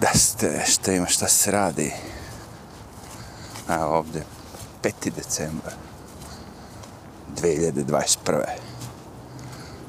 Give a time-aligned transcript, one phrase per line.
[0.00, 1.92] Da ste, šta ima, šta se radi?
[3.68, 4.24] A ovdje,
[4.82, 5.10] 5.
[5.16, 5.72] decembar
[7.42, 8.16] 2021.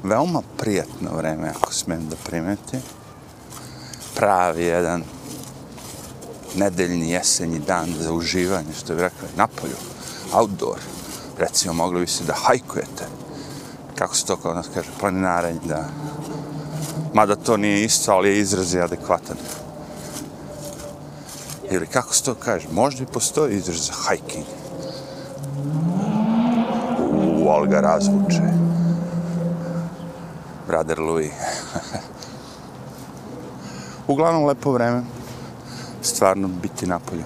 [0.02, 2.80] Veoma prijatno vreme, ako smem da primetim.
[4.14, 5.02] Pravi jedan
[6.54, 9.76] nedeljni jesenji dan za uživanje, što bi rekli, napolju,
[10.32, 10.78] outdoor.
[11.38, 13.06] Recimo, mogli bi se da hajkujete.
[13.94, 15.88] Kako se to kod nas kaže, planinarenje, da.
[17.14, 19.36] Mada to nije isto, ali je izraz je adekvatan.
[21.72, 24.44] Ili kako se to kaže, možda i postoji izraz za hiking.
[26.98, 28.42] Uuu, ali ga razvuče.
[30.66, 31.32] Brother Louis.
[34.08, 35.02] Uglavnom lepo vreme.
[36.02, 37.24] Stvarno biti napolju.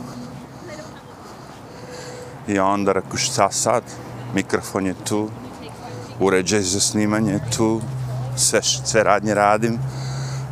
[2.49, 3.83] I onda rekao šta sad?
[4.35, 5.29] Mikrofon je tu.
[6.21, 7.81] Uređaj za snimanje je tu.
[8.37, 9.79] Sve, sve radnje radim.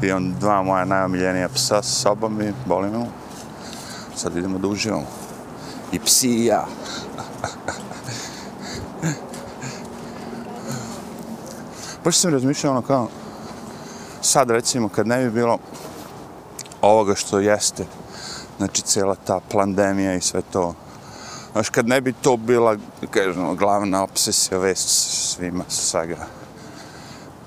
[0.03, 3.07] I on dva moja najomiljenija psa sa sobom i boli mu.
[4.25, 5.07] Sad idemo da uživamo.
[5.93, 6.67] I psi i ja.
[12.05, 13.09] Baš sam razmišljao ono kao,
[14.23, 15.59] sad recimo kad ne bi bilo
[16.81, 17.87] ovoga što jeste,
[18.59, 20.75] znači cijela ta pandemija i sve to,
[21.53, 22.77] znaš kad ne bi to bila,
[23.11, 24.89] kažemo, ono, glavna obsesija vest
[25.35, 26.27] svima, svega,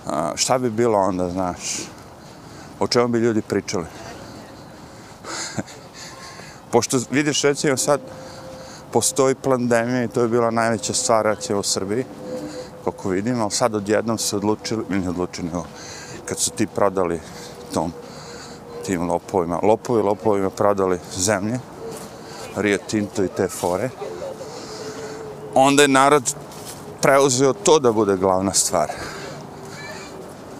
[0.08, 1.89] a, šta bi bilo onda, znaš,
[2.80, 3.86] o čemu bi ljudi pričali?
[6.72, 8.02] Pošto vidiš recimo sad,
[8.92, 12.06] postoji pandemija i to je bila najveća stvar recimo u Srbiji,
[12.84, 15.66] koliko vidim, ali sad odjednom se odlučili, ne odlučili, nego
[16.26, 17.20] kad su ti prodali
[17.73, 17.94] tom,
[18.86, 21.60] tim lopovima, lopovi lopovima prodali zemlje,
[22.56, 23.90] Rio Tinto i te fore,
[25.54, 26.36] onda je narod
[27.02, 28.92] preuzeo to da bude glavna stvar.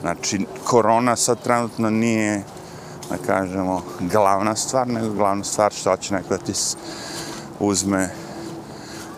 [0.02, 2.44] Znači, korona sad trenutno nije,
[3.10, 6.54] da kažemo, glavna stvar, nego glavna stvar što će neko da ti
[7.60, 8.10] uzme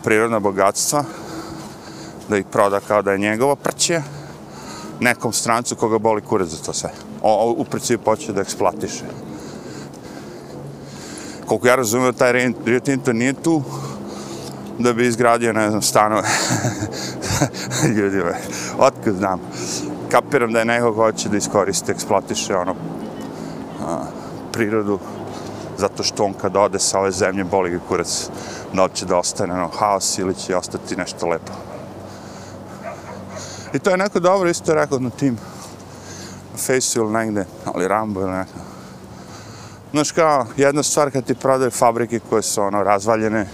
[0.04, 1.04] prirodna bogatstva,
[2.28, 4.02] da ih proda kao da je njegovo prće,
[5.00, 6.90] nekom strancu koga boli kurac za to sve.
[7.22, 9.04] O, o, u principu počne da eksploatiše.
[11.46, 12.32] Koliko ja razumijem, taj
[12.64, 13.62] Rio Tinto nije tu
[14.78, 16.28] da bi izgradio, ne znam, stanove.
[17.96, 18.22] Ljudi,
[18.78, 19.40] otkud znam.
[20.10, 22.74] Kapiram da je neko hoće da iskoriste, eksploatiše ono,
[24.52, 24.98] prirodu,
[25.78, 28.28] zato što on kad ode sa ove zemlje boli ga kurac,
[28.72, 31.52] da će da ostane ono, haos ili će ostati nešto lepo.
[33.72, 35.38] I to je neko dobro isto rekao na tim
[36.56, 38.58] Faceu ili negde, ali Rambo ili neko.
[39.92, 43.46] Znaš kao, jedna stvar kad ti prodaju fabrike koje su ono razvaljene,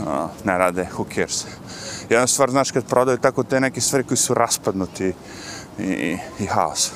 [0.00, 0.06] uh,
[0.44, 1.44] ne rade, who cares.
[2.08, 5.12] Jedna stvar, znaš, kad prodaju tako te neke stvari koji su raspadnuti
[5.78, 6.90] i, i, i haos.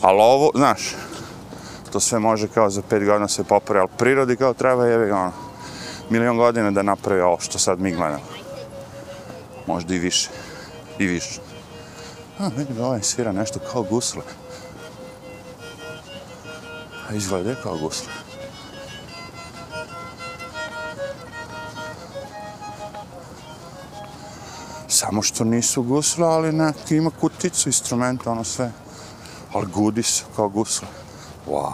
[0.00, 0.96] Ali ovo, znaš,
[1.90, 5.32] to sve može kao za pet godina se popravi, ali prirodi kao treba je ono,
[6.10, 8.24] milion godina da napravi ovo što sad mi gledamo.
[9.66, 10.30] Možda i više.
[10.98, 11.40] I više.
[12.38, 14.22] A, vidim, ovaj svira nešto kao gusle.
[17.10, 18.12] A izgleda je kao gusle.
[24.88, 28.72] Samo što nisu gusle, ali neki ima kuticu, instrumenta, ono sve.
[29.52, 31.05] Ali gudi su kao gusle.
[31.46, 31.72] Wow.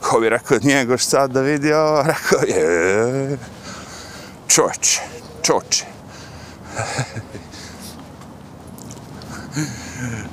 [0.00, 3.38] Ko bi rekao njego šta da vidi ovo, rekao je...
[4.48, 5.00] Čoče,
[5.42, 5.84] čoče.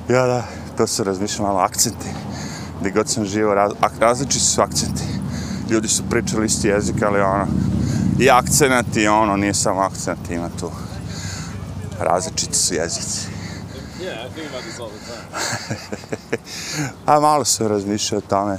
[0.14, 0.44] ja da,
[0.76, 2.06] to su razmišljam malo akcenti.
[2.80, 5.02] Gdje god sam živo, raz, različiti su akcenti.
[5.70, 7.46] Ljudi su pričali isti jezik, ali ono,
[8.18, 10.70] i akcenat i ono, nije samo akcenat, ima tu.
[12.00, 13.35] Različiti su jezici.
[14.06, 16.38] Yeah, I think about this all the time.
[17.06, 18.58] A malo sam razmišljao o tome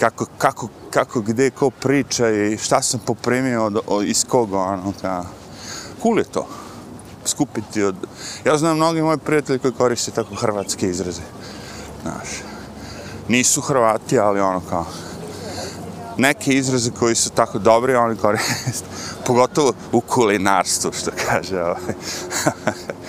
[0.00, 4.92] kako, kako, kako, gde, ko priča i šta sam poprimio od, od, iz koga, ono,
[5.02, 5.24] ka...
[6.02, 6.48] Cool je to.
[7.24, 7.96] Skupiti od...
[8.44, 11.22] Ja znam mnogi moji prijatelji koji koriste tako hrvatske izraze.
[12.02, 12.28] Znaš.
[13.28, 14.86] Nisu Hrvati, ali ono kao...
[16.18, 18.84] Neke izraze koji su tako dobri, oni koriste.
[19.26, 21.80] Pogotovo u kulinarstvu, što kaže ovaj.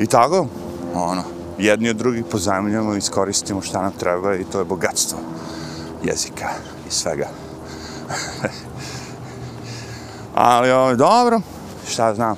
[0.00, 0.46] I tako,
[0.94, 1.22] ono,
[1.58, 5.18] jedni od drugih pozajemljamo i iskoristimo šta nam treba i to je bogatstvo
[6.04, 6.48] jezika
[6.88, 7.28] i svega.
[10.34, 11.40] Ali, ovo, dobro,
[11.88, 12.36] šta znam.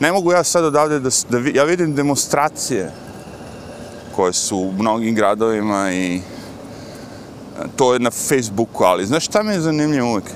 [0.00, 2.92] Ne mogu ja sad odavde da, da vi, ja vidim demonstracije
[4.16, 6.20] koje su u mnogim gradovima i
[7.76, 10.30] to je na Facebooku, ali znaš šta mi je zanimljivo uvijek?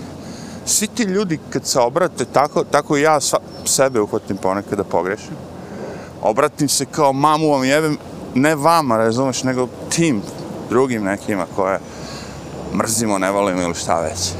[0.68, 5.36] Svi ti ljudi kad se obrate, tako, tako ja sva, sebe uhvatim ponekad da pogrešim,
[6.22, 7.96] obratim se kao mamu vam jebem,
[8.34, 10.22] ne vama, razumeš, nego tim,
[10.70, 11.80] drugim nekima koje
[12.74, 14.32] mrzimo, ne volimo ili šta već.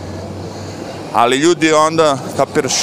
[1.13, 2.75] Ali ljudi onda, kapiraš,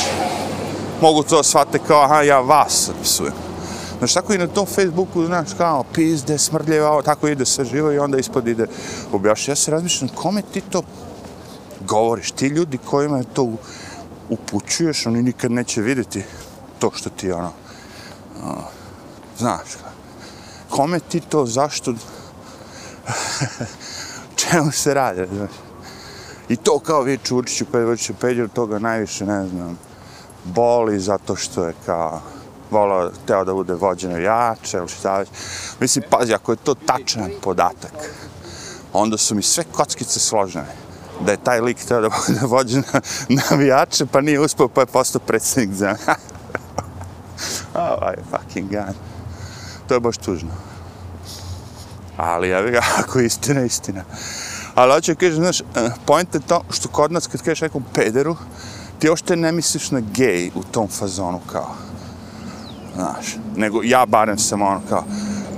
[1.01, 3.33] mogu to shvate kao, aha, ja vas opisujem.
[3.97, 7.99] Znaš, tako i na tom Facebooku, znaš, kao, pizde, smrdljeva, tako ide sve živo i
[7.99, 8.67] onda ispod ide
[9.11, 9.51] objašnje.
[9.51, 10.81] Ja se razmišljam, kome ti to
[11.85, 12.31] govoriš?
[12.31, 13.53] Ti ljudi kojima je to
[14.29, 16.23] upućuješ, oni nikad neće vidjeti
[16.79, 17.51] to što ti, ono,
[18.43, 18.63] uh,
[19.37, 19.67] znaš,
[20.69, 21.93] kome ti to, zašto,
[24.49, 25.51] čemu se radi, znaš.
[26.49, 29.79] I to kao viču Čurčiću, pa je Peđer toga najviše, ne znam,
[30.43, 32.21] boli zato što je kao
[32.71, 35.29] volao, teo da bude vođeno jače ili šta već.
[35.79, 37.93] Mislim, pazi, ako je to tačan podatak,
[38.93, 40.85] onda su mi sve kockice složene
[41.21, 42.83] da je taj lik teo da bude vođen
[43.29, 45.95] navijače, pa nije uspio, pa je postao predsjednik za...
[47.73, 48.95] oh, fucking god.
[49.87, 50.49] To je baš tužno.
[52.17, 54.03] Ali ja bih ga, ako je istina, istina.
[54.75, 57.83] Ali hoću da kažem, znaš, eh, point je to što kod nas kad kažeš nekom
[57.93, 58.35] pederu,
[58.99, 61.75] ti ošte ne misliš na gej u tom fazonu kao.
[62.95, 65.03] Znaš, nego ja barem sam ono kao,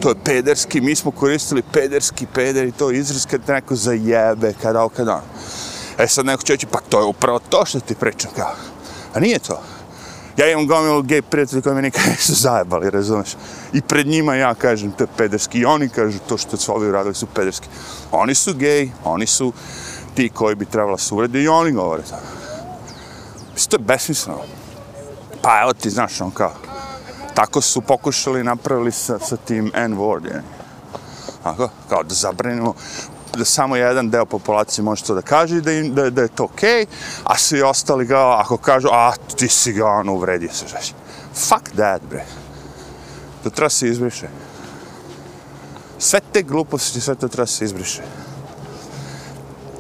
[0.01, 4.53] to je pederski, mi smo koristili pederski, peder i to izraz kad te neko zajebe,
[4.61, 5.23] kada ovo, kada ono.
[5.97, 8.55] E sad neko će reći, pa to je upravo to što ti pričam kao.
[9.13, 9.61] A nije to.
[10.37, 13.29] Ja imam gomilu gej prijatelji koji me nikad nisu zajebali, razumeš?
[13.73, 15.59] I pred njima ja kažem, to je pederski.
[15.59, 17.67] I oni kažu, to što su ovi uradili su pederski.
[18.11, 19.53] Oni su gej, oni su
[20.15, 22.15] ti koji bi trebala se uredi i oni govore to.
[23.53, 24.39] Mislim, to je besmisleno.
[25.41, 26.53] Pa evo ti, znaš, on kao,
[27.37, 30.43] tako su pokušali napravili sa, sa tim N-word, je.
[31.43, 32.73] Ako, kao da zabranimo
[33.37, 36.43] da samo jedan deo populacije može to da kaže da, im, da, da je to
[36.43, 36.87] okej, okay,
[37.23, 40.93] a svi ostali ga, ako kažu, a ti si ga ono uvredio se, žeš.
[41.35, 42.25] Fuck that, bre.
[43.43, 44.29] To treba se izbriše.
[45.99, 48.01] Sve te gluposti, sve to treba se izbriše.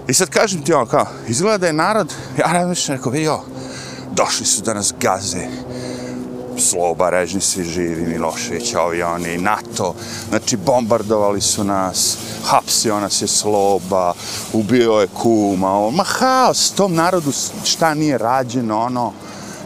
[0.07, 3.39] I sad kažem ti ono, kao, izgleda da je narod, ja razmišljam, rekao, vidio,
[4.11, 5.47] došli su da nas gaze,
[6.59, 9.95] Sloba, Režni svi živi, Milošević, ovi oni, NATO,
[10.29, 14.13] znači bombardovali su nas, hapsio nas je Sloba,
[14.53, 17.31] ubio je kuma, on, ma haos, tom narodu
[17.63, 19.13] šta nije rađeno, ono,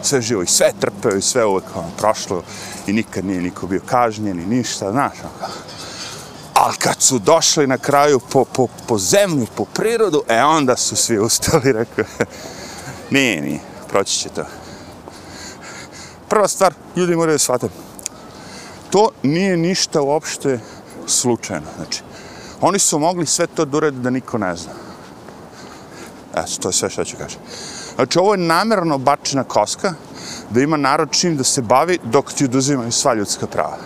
[0.02, 2.42] sve živo i sve trpeo i sve uvek ono, prošlo
[2.86, 5.52] i nikad nije niko bio kažnjen i ništa, znaš, ono,
[6.54, 10.96] Ali kad su došli na kraju po, po, po zemlju, po prirodu, e onda su
[10.96, 12.04] svi ustali, rekao,
[13.10, 14.61] nije, nije, proći će to
[16.32, 17.68] prva stvar, ljudi moraju da shvate,
[18.90, 20.60] to nije ništa uopšte
[21.06, 21.66] slučajno.
[21.76, 22.02] Znači,
[22.60, 24.72] oni su mogli sve to da urede da niko ne zna.
[26.32, 27.40] Eto, to je sve što ću kažem.
[27.94, 29.92] Znači, ovo je namjerno bačena koska
[30.50, 33.76] da ima narod čim da se bavi dok ti oduzimaju sva ljudska prava.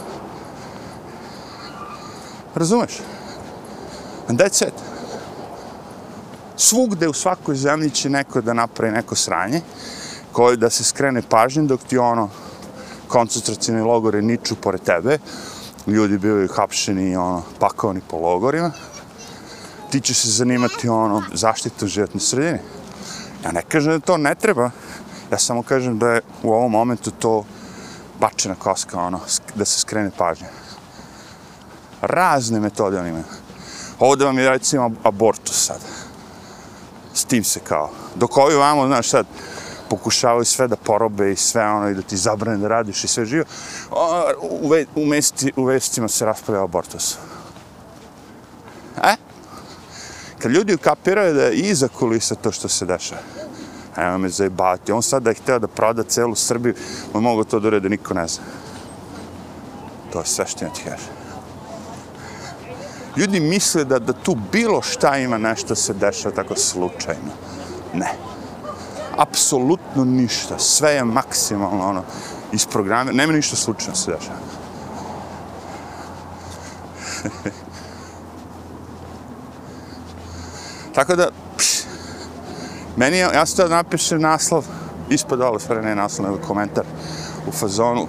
[2.54, 3.00] Razumeš?
[4.28, 4.74] And that's it.
[6.56, 9.60] Svugde u svakoj zemlji će neko da napravi neko sranje
[10.36, 12.28] koji da se skrene pažnje dok ti ono
[13.08, 15.18] koncentracijne logore niču pored tebe,
[15.86, 18.70] ljudi bivaju hapšeni i ono, pakovani po logorima,
[19.90, 22.60] ti će se zanimati ono, zaštitu životne sredine.
[23.44, 24.70] Ja ne kažem da to ne treba,
[25.32, 27.44] ja samo kažem da je u ovom momentu to
[28.20, 29.20] bačena koska, ono,
[29.54, 30.48] da se skrene pažnja.
[32.02, 33.24] Razne metode oni imaju.
[33.98, 35.80] Ovdje vam je recimo abortus sad.
[37.14, 37.90] S tim se kao.
[38.14, 39.26] Dok ovi vamo, znaš sad,
[39.90, 43.24] pokušavaju sve da porobe i sve ono i da ti zabrane da radiš i sve
[43.24, 43.44] živo.
[44.62, 47.16] U, ve, u, mesti, u vestima se raspravlja abortus.
[49.04, 49.16] E?
[50.38, 53.20] Kad ljudi ukapiraju da je iza kulisa to što se dešava,
[53.96, 54.92] evo me zajebati.
[54.92, 56.74] On sad da je hteo da proda celu Srbiju,
[57.12, 58.44] on mogu to da urede, niko ne zna.
[60.12, 61.16] To je sve što ja ti kažem.
[63.16, 67.32] Ljudi misle da, da tu bilo šta ima nešto se dešava tako slučajno.
[67.94, 68.35] Ne
[69.16, 72.02] apsolutno ništa, sve je maksimalno ono,
[72.52, 74.38] iz programe, nema ništa slučajno se dešava.
[80.94, 81.82] Tako da, pš,
[82.96, 84.64] meni je, ja sam to napišem naslov,
[85.10, 86.84] ispod ovo, sve ne naslov, nego komentar
[87.48, 88.06] u fazonu.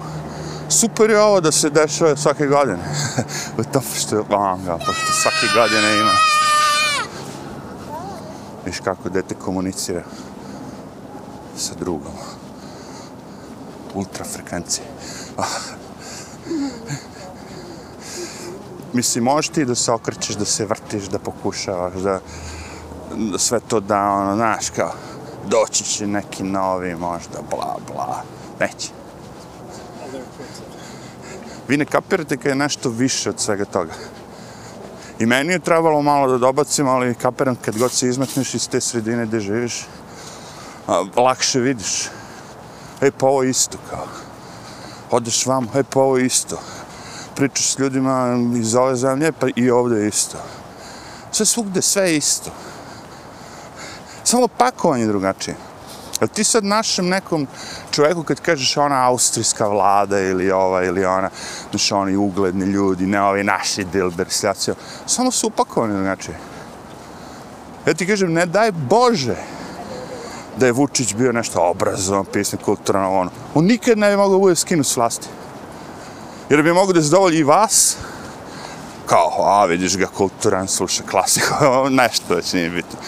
[0.68, 2.82] Super je ovo da se dešava svake godine.
[3.72, 6.12] To što je langa, pošto svake godine ima.
[8.64, 10.02] Viš kako dete komunicira
[11.58, 12.12] sa drugom.
[13.94, 14.86] Ultrafrekvencije.
[15.36, 15.42] Ah.
[18.92, 22.20] Mislim, možeš ti da se okrećeš, da se vrtiš, da pokušavaš, da,
[23.16, 24.92] da sve to da, ono, znaš, kao,
[25.46, 28.22] doći će neki novi, možda, bla, bla.
[28.60, 28.88] Neće.
[31.68, 33.92] Vi ne kapirate kad je nešto više od svega toga.
[35.18, 38.80] I meni je trebalo malo da dobacim, ali kapiram kad god se izmetneš iz te
[38.80, 39.86] sredine gde živiš,
[41.16, 42.08] lakše vidiš.
[43.00, 44.06] E, pa ovo isto kao.
[45.10, 46.60] Odeš vam, e, pa ovo isto.
[47.36, 50.38] Pričaš s ljudima iz ove zemlje, pa i ovde isto.
[51.32, 52.50] Sve svugde, sve isto.
[54.24, 55.56] Samo pakovanje drugačije.
[56.20, 57.46] Jel ti sad našem nekom
[57.90, 61.30] čovjeku kad kažeš ona austrijska vlada ili ova ili ona,
[61.70, 64.72] znaš oni ugledni ljudi, ne ovi naši dilber, sljaci,
[65.06, 66.38] samo su upakovani drugačije.
[67.86, 69.36] Ja ti kažem, ne daj Bože
[70.58, 73.30] da je Vučić bio nešto obrazovan, pisnik, kulturan, ono.
[73.54, 75.26] On nikad ne bi mogao bude skinut s vlasti.
[76.50, 77.96] Jer bi mogao da zadovolji i vas,
[79.06, 81.54] kao, a vidiš ga kulturan, sluša klasiku,
[82.02, 82.98] nešto već nije bitno.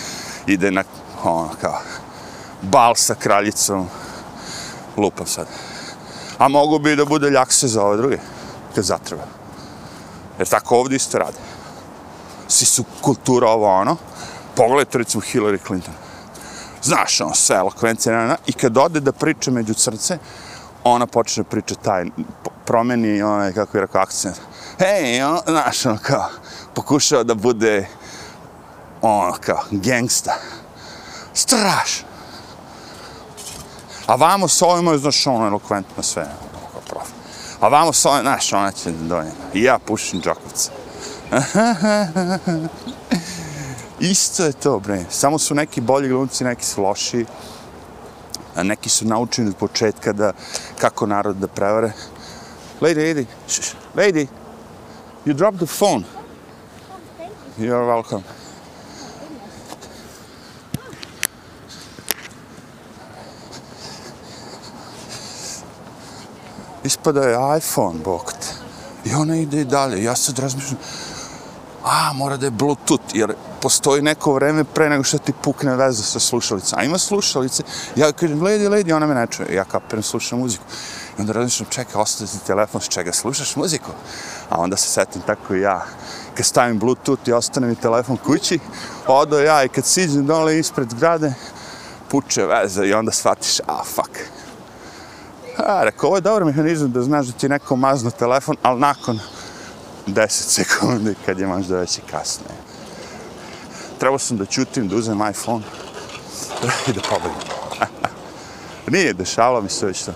[0.47, 0.85] Ide na,
[1.25, 1.81] ono, kao,
[2.63, 3.89] bal sa kraljicom,
[4.97, 5.47] lupam sad.
[6.39, 8.19] A mogu bi da bude ljakse za ove druge,
[8.75, 9.25] kad zatreba.
[10.39, 11.39] Jer tako ovdje isto rade.
[12.49, 13.97] Svi su kultura ovo ono.
[14.55, 15.95] Pogledajte recimo Hillary Clinton.
[16.83, 20.19] Znaš, on se elokvencija, na, na, i kad ode da priča među crce,
[20.85, 22.05] ona počne priča taj,
[22.65, 24.37] promeni onaj, kako je rekao, akcent.
[24.79, 26.29] Hej, on, znaš, ono, kao,
[26.75, 27.89] pokušao da bude,
[29.03, 30.35] ono, kao, gangsta.
[31.35, 32.09] Strašno.
[34.07, 37.09] A vamo s ovima je, znaš, ono, elokventno sve, ono, kao prof.
[37.61, 39.25] A vamo s ovima, znaš, ona će da.
[39.55, 40.71] I ja pušim džakovce.
[44.01, 45.05] Isto je to, bre.
[45.11, 47.27] Samo su neki bolji glumci, neki su loši.
[48.57, 50.33] A neki su naučeni od početka da,
[50.79, 51.93] kako narod da prevare.
[52.81, 54.27] Lady, lady, sh, lady,
[55.25, 56.05] you dropped the phone.
[57.59, 58.23] You're welcome.
[66.85, 68.47] Ispada je iPhone, bog te.
[69.05, 70.05] I ona ide i dalje.
[70.05, 70.79] Ja sad razmišljam,
[71.85, 76.03] a, mora da je Bluetooth, jer postoji neko vreme pre nego što ti pukne veza
[76.03, 76.79] sa slušalicom.
[76.79, 77.63] A ima slušalice,
[77.97, 79.55] ja kažem, lady, lady, ona me ne čuje.
[79.55, 80.65] Ja kapiram, slušam muziku.
[81.19, 83.91] I onda razmišljam, čekaj, ostaje ti telefon, s čega slušaš muziku?
[84.51, 85.85] A onda se setim tako i ja.
[86.35, 88.59] Kad stavim Bluetooth i ostane mi telefon kući,
[89.07, 91.35] odo ja i kad siđem dole ispred grade,
[92.09, 94.19] puče veza i onda shvatiš, a, fuck.
[95.59, 99.19] A, rekao, ovo je dobar mehanizam da znaš da ti neko mazno telefon, ali nakon
[100.07, 102.45] 10 sekundi kad je možda već i kasne.
[103.99, 105.65] Trebao sam da čutim, da uzem iPhone
[106.89, 107.49] i da pobegnem.
[108.93, 110.13] Nije, dešavalo mi se već to.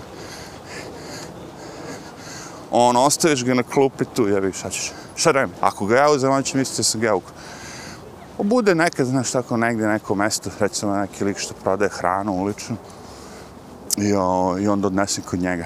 [2.71, 4.91] On, ostaviš ga na klupi tu, jebi, šta ćeš?
[5.15, 5.55] Šta radim?
[5.61, 7.33] Ako ga ja uzem, on će misliti da sam ga ukro.
[8.37, 12.75] Bude nekad, znaš, tako negdje neko mesto, recimo neki lik što prodaje hranu uličnu.
[13.97, 15.65] I, o, i onda odnesem kod njega.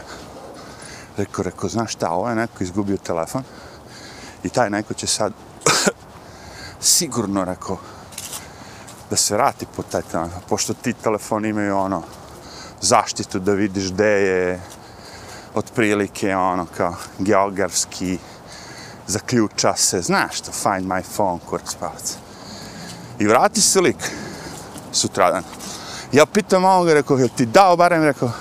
[1.18, 3.44] Rekao, rekao, znaš šta, ovo je neko izgubio telefon.
[4.44, 5.34] I taj neko će sad
[6.80, 7.78] sigurno, rekao,
[9.10, 10.42] da se vrati po taj telefon.
[10.50, 12.04] Pošto ti telefoni imaju ono,
[12.82, 14.62] zaštitu da vidiš gde je
[15.56, 18.18] otprilike ono kao geografski
[19.08, 22.16] zaključa se, znaš to, find my phone, kurac palac.
[23.20, 24.12] I vrati se lik
[24.92, 25.44] sutradan.
[26.12, 28.32] Ja pitam ovoga, rekao, jel ti dao barem, rekao,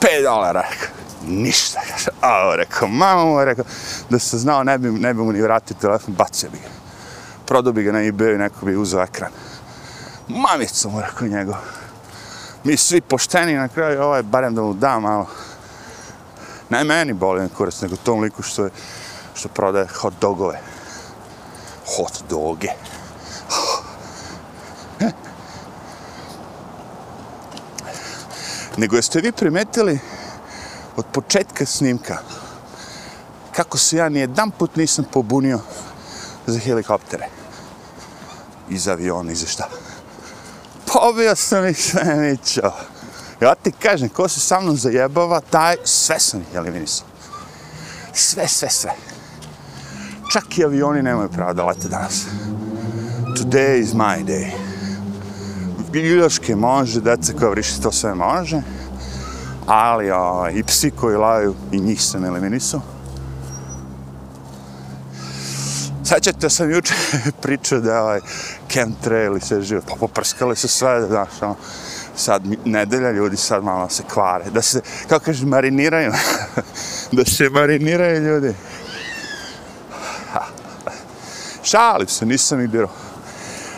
[0.00, 3.64] 5 dolara, rekao, ništa, kaže, a, rekao, mama mu, rekao,
[4.10, 6.68] da se znao, ne bi, ne bi mu ni vratio telefon, bacio bi ga.
[7.46, 9.30] Prodao bi ga na eBay i neko bi uzeo ekran.
[10.28, 11.56] Mamicu mu, rekao njegov.
[12.64, 15.26] Mi svi pošteni na kraju, ovaj, barem da mu da malo.
[16.70, 18.70] Ne meni boli kurac, nego tom liku što je,
[19.34, 20.60] što prodaje hot dogove.
[21.96, 22.68] Hot doge.
[24.98, 25.06] Hm.
[28.76, 29.98] nego jeste vi primetili
[30.96, 32.18] od početka snimka
[33.56, 35.60] kako se ja nijedan put nisam pobunio
[36.46, 37.26] za helikoptere
[38.68, 39.68] i za avione i za šta.
[40.92, 42.72] Pobio sam ih sve, ničo.
[43.40, 47.06] Ja ti kažem, ko se sa mnom zajebava, taj sve sam ih eliminisao.
[48.14, 48.90] Sve, sve, sve.
[50.32, 52.24] Čak i avioni nemaju pravo da lete danas.
[53.36, 54.70] Today is my day
[55.92, 58.62] biljoške može, deca koja vriši to sve može,
[59.66, 62.80] ali a, i psi koji laju i njih sam eliminisao.
[66.04, 66.94] Sećate sam juče
[67.42, 68.20] pričao da je ovaj
[68.68, 71.56] chemtrail i sve živo, pa poprskali se sve, znaš, ono,
[72.16, 76.12] sad nedelja ljudi sad malo se kvare, da se, kako kažeš, mariniraju,
[77.12, 78.54] da se mariniraju ljudi.
[81.62, 82.90] Šalim se, nisam ih birao.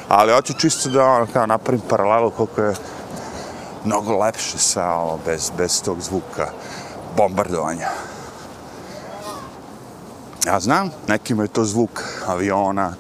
[0.09, 2.75] Ali hoću čisto da ono, kao napravim paralelu koliko je
[3.85, 6.51] mnogo lepše sve ovo bez, bez tog zvuka
[7.17, 7.89] bombardovanja.
[10.47, 12.95] Ja znam, nekima je to zvuk aviona,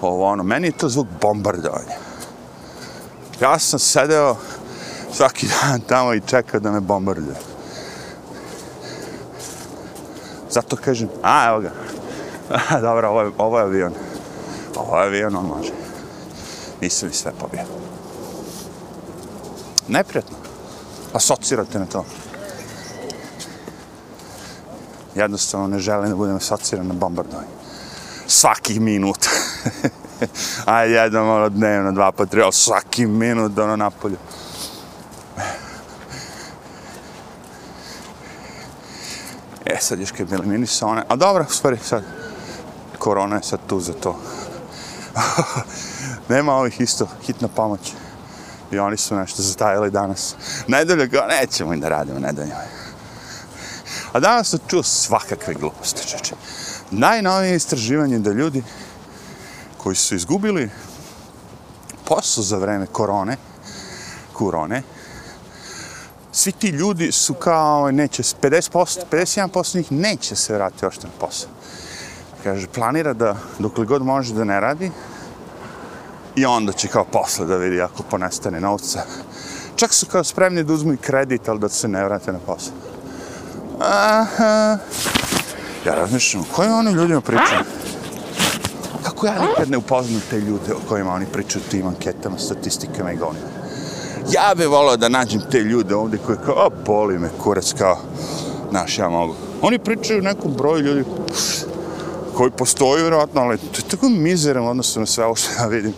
[0.00, 1.96] ovo ono, meni je to zvuk bombardovanja.
[3.40, 4.36] Ja sam sedeo
[5.12, 7.36] svaki dan tamo i čekao da me bombarduje.
[10.50, 11.70] Zato kažem, a evo ga.
[12.86, 13.92] Dobro, ovo je, ovo je avion.
[14.76, 15.72] Ovo je avion, on može.
[16.80, 17.60] Nisam mi sve pobio.
[19.88, 20.36] Neprijatno.
[21.12, 22.04] Asocirate na to.
[25.14, 27.48] Jednostavno ne želim da budem asociran na bombardovanje.
[28.26, 29.26] Svaki minut.
[30.64, 34.16] Ajde, jednom ono dnevno, dva pa tri, ali svaki minut ono napolje.
[39.64, 42.04] E, sad još kad eliminisao one, a dobro, stvari, sad,
[42.98, 44.18] korona je sad tu za to.
[46.28, 47.92] Nema ovih isto, hitna pomoć.
[48.72, 50.34] I oni su nešto zatajali danas.
[50.68, 52.62] Nedelje kao, nećemo i da radimo nedeljama.
[54.12, 56.34] A danas sam čuo svakakve gluposti, čeče.
[56.90, 58.62] Najnovije istraživanje da ljudi
[59.76, 60.70] koji su izgubili
[62.04, 63.36] posao za vreme korone,
[64.32, 64.82] korone,
[66.32, 71.50] svi ti ljudi su kao, neće, 50%, 51% njih neće se vratiti ošte na posao.
[72.42, 74.90] Kaže, planira da dokle god može da ne radi,
[76.36, 79.02] i onda će kao posle da vidi ako ponestane novca.
[79.76, 82.74] Čak su kao spremni da uzmu i kredit, ali da se ne vrate na posao.
[83.80, 84.78] Aha.
[85.86, 87.64] Ja razmišljam, o kojim oni ljudima pričaju?
[89.02, 93.16] Kako ja nikad ne upoznam te ljude o kojima oni pričaju tim anketama, statistikama i
[93.16, 93.46] gonima?
[94.30, 97.98] Ja bih volao da nađem te ljude ovdje koji kao, o, boli me kurac, kao,
[98.70, 99.34] znaš, ja mogu.
[99.62, 101.64] Oni pričaju nekom broju ljudi pff,
[102.34, 105.94] koji postoji, vjerojatno, ali to je tako mizeran odnosno na sve ovo što ja vidim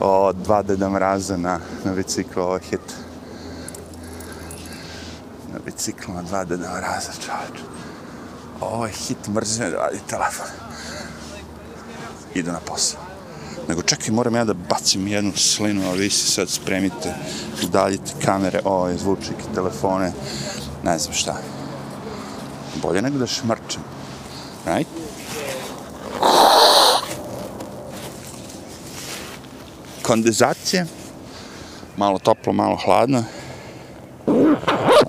[0.00, 2.80] o dva deda mraza na, na biciklu, ovo hit.
[5.52, 7.60] Na biciklu na dva deda mraza, čovječ.
[8.60, 10.46] Ovo je hit, mrzim da radi telefon.
[12.34, 13.00] Idu na posao.
[13.68, 17.14] Nego čekaj, moram ja da bacim jednu slinu, a vi se sad spremite,
[17.64, 20.12] udaljite kamere, ove, zvučnike, telefone,
[20.84, 21.36] ne znam šta.
[22.82, 23.82] Bolje nego da šmrčem.
[24.66, 25.05] Right?
[30.06, 30.86] Kondenzacije.
[31.96, 33.24] Malo toplo, malo hladno.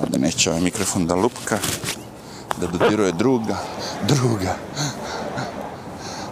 [0.07, 1.57] Da neće ovaj mikrofon da lupka.
[2.61, 3.57] Da dodiruje druga.
[4.07, 4.55] Druga.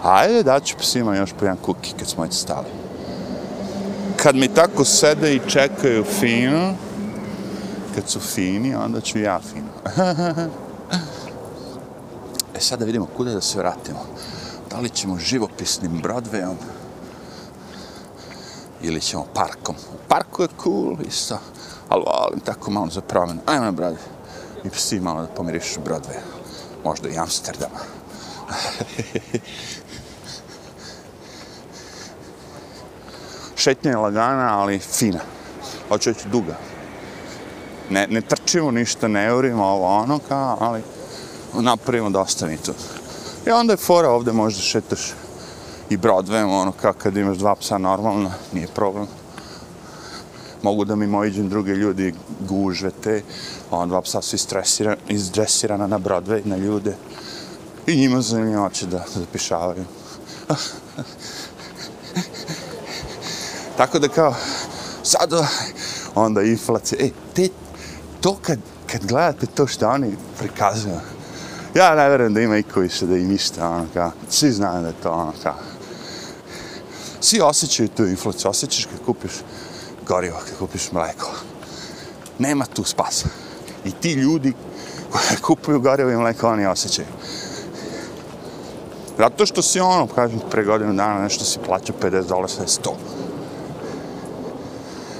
[0.04, 2.67] Ajde, daću psima još po jedan kuki kad smo već stali.
[4.15, 6.73] Kad mi tako sede i čekaju fino,
[7.95, 9.71] kad su fini, onda ću ja fino.
[12.58, 14.06] e sad da vidimo kuda da se vratimo.
[14.69, 16.56] Da li ćemo živopisnim Broadwayom
[18.86, 19.76] ili ćemo parkom.
[19.76, 21.38] U parku je cool isto,
[21.89, 23.41] ali volim tako malo za promenu.
[23.45, 23.98] Ajmo na brade
[24.63, 26.19] I psi malo da pomirišu Broadway.
[26.84, 27.80] Možda i Amsterdama.
[33.56, 35.19] šetnja je lagana, ali fina.
[35.89, 36.58] Hoću reći duga.
[37.89, 40.82] Ne, ne trčimo ništa, ne eurimo ovo ono kao, ali
[41.54, 42.74] napravimo dosta mi tu.
[43.48, 45.13] I onda je fora ovde možda šetaš
[45.89, 49.08] i Broadwayom, ono kao kad imaš dva psa normalno, nije problem.
[50.62, 53.24] Mogu da mi mojiđem druge ljudi gužve te,
[53.71, 56.95] on dva psa su istresirana, izdresirana na Broadway, na ljude.
[57.88, 59.86] I njima zanimljivo će da zapišavaju.
[63.78, 64.36] Tako da kao,
[65.04, 65.34] sad
[66.15, 67.50] onda inflacija, e, te,
[68.21, 68.60] to kad,
[68.91, 71.00] kad gledate to što oni prikazuju,
[71.76, 74.88] ja ne verujem da ima iko više da im ništa, ono kao, svi znaju da
[74.88, 75.54] je to ono kao,
[77.26, 79.32] svi osjećaju tu inflaciju, osjećaš kad kupiš
[80.08, 81.32] gorivo, kad kupiš mleko,
[82.40, 83.28] nema tu spasa.
[83.86, 84.54] I ti ljudi
[85.12, 87.08] koji kupuju gorivo i mleko, oni osjećaju.
[89.18, 92.90] Zato što si ono, kažem, pre godinu dana nešto si plaćao 50 dolara, sve 100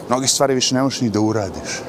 [0.10, 1.82] mnogi stvari više ne možeš ni da uradiš.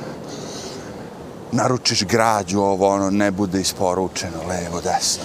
[1.52, 5.24] Naručiš građu, ovo ono, ne bude isporučeno, levo, desno.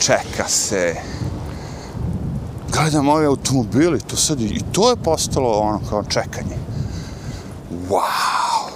[0.00, 1.15] Čeka se.
[2.76, 6.56] Gledam ove automobili, to sad, i to je postalo ono kao čekanje.
[7.88, 8.70] Wow!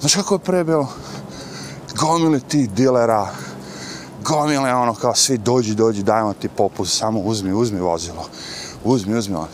[0.00, 0.88] Znaš kako je pre bilo?
[1.96, 3.28] Gomile ti dilera,
[4.24, 8.28] gomile ono kao svi dođi, dođi, dajmo ti popust, samo uzmi, uzmi vozilo.
[8.84, 9.48] Uzmi, uzmi ono.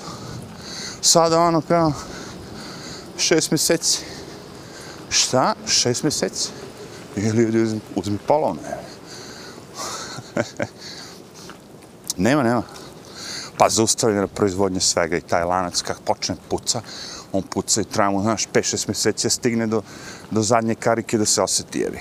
[1.01, 1.93] Sada ono kao,
[3.19, 3.99] šest mjeseci.
[5.09, 5.55] Šta?
[5.67, 6.49] Šest mjeseci?
[7.17, 8.79] Ili uzmi, uzmi polovne.
[12.17, 12.80] nema, nema.
[13.61, 16.81] Pa zaustavljena proizvodnja svega i taj lanac kak počne puca,
[17.33, 19.83] on puca i traja mu, znaš, 5-6 mjeseci stigne do,
[20.31, 21.99] do zadnje karike da se osjeti jevi.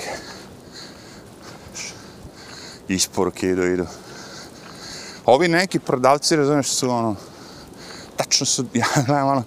[2.88, 3.86] Isporuke idu, idu.
[5.26, 7.16] Ovi neki prodavci, razumiješ, su ono,
[8.16, 9.44] tačno su, ja gledam ono,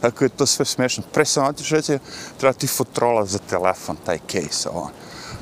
[0.00, 1.04] tako je to sve smiješno.
[1.12, 1.98] Pre sam otišao reći,
[2.38, 4.90] treba ti fotrola za telefon, taj case, ovo.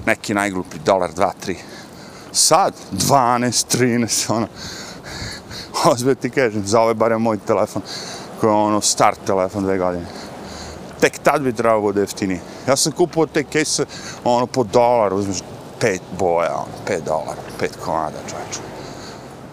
[0.07, 1.59] Neki najglupi, dolar, dva, tri.
[2.33, 4.49] Sad, 12, 13, ono.
[5.93, 7.83] ozbilj ti kažem, za ovaj barem moj telefon,
[8.41, 10.07] koji je ono, star telefon, dve godine.
[11.01, 12.41] Tek tad bi trebao bude jeftiniji.
[12.69, 13.87] Ja sam kupio te case,
[14.25, 15.43] ono, po dolar, uzmeš
[15.81, 18.61] pet boja, ono, pet dolara, pet komada, čovječe.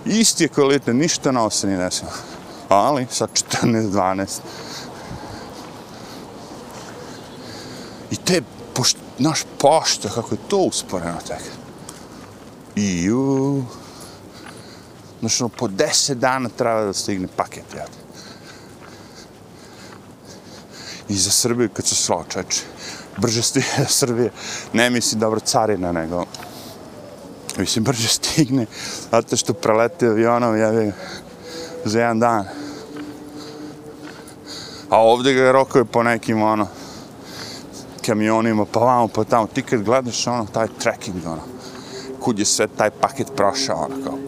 [0.05, 2.11] Isti je kvalitet, ništa na se nije desilo.
[2.69, 4.39] Ali, sa 14, 12.
[8.11, 8.41] I te,
[8.73, 11.41] pošt, naš pošta, kako je to usporeno tek.
[12.75, 13.63] Iju.
[15.25, 17.87] Znači, ono, po 10 dana treba da stigne paket, jel?
[21.09, 22.61] I za Srbiju, kad se slao čeče,
[23.17, 24.31] brže stigne Srbije,
[24.73, 26.25] ne mislim dobro carina, nego
[27.57, 28.65] mislim, brže stigne,
[29.11, 30.91] zato što prelete avionom, ja
[31.85, 32.45] za jedan dan.
[34.89, 36.67] A ovdje ga rokuje po nekim, ono,
[38.05, 39.47] kamionima, pa vamo, pa tamo.
[39.47, 41.41] Ti kad gledaš, ono, taj tracking, ono,
[42.19, 44.24] kud je sve taj paket prošao, ono, kao.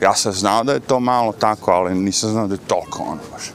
[0.00, 3.20] Ja sam znao da je to malo tako, ali nisam znao da je toliko, ono,
[3.32, 3.52] baš.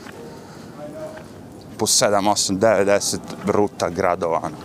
[1.78, 4.56] Po 7, 8, 9, 10 ruta gradova, ono.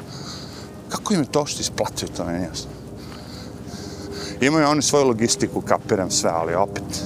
[0.88, 2.70] Kako im je to što isplatuju, to meni jasno.
[4.40, 7.04] Imaju oni svoju logistiku, kapiram sve, ali opet.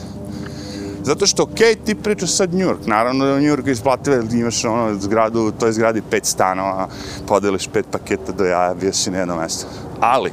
[1.03, 3.71] Zato što, okej, okay, ti pričaš sad New York, naravno da je u New Yorku
[3.71, 6.89] isplative, imaš ono zgradu, u toj zgradi pet stanova,
[7.27, 9.67] podeliš pet paketa do jaja, bio si na jedno mesto.
[10.01, 10.33] Ali,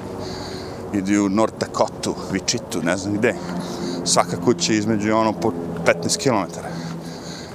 [0.94, 3.36] idi u North Dakota, Wichita, ne znam gde,
[4.06, 5.52] svaka kuća između ono po
[5.86, 6.60] 15 km.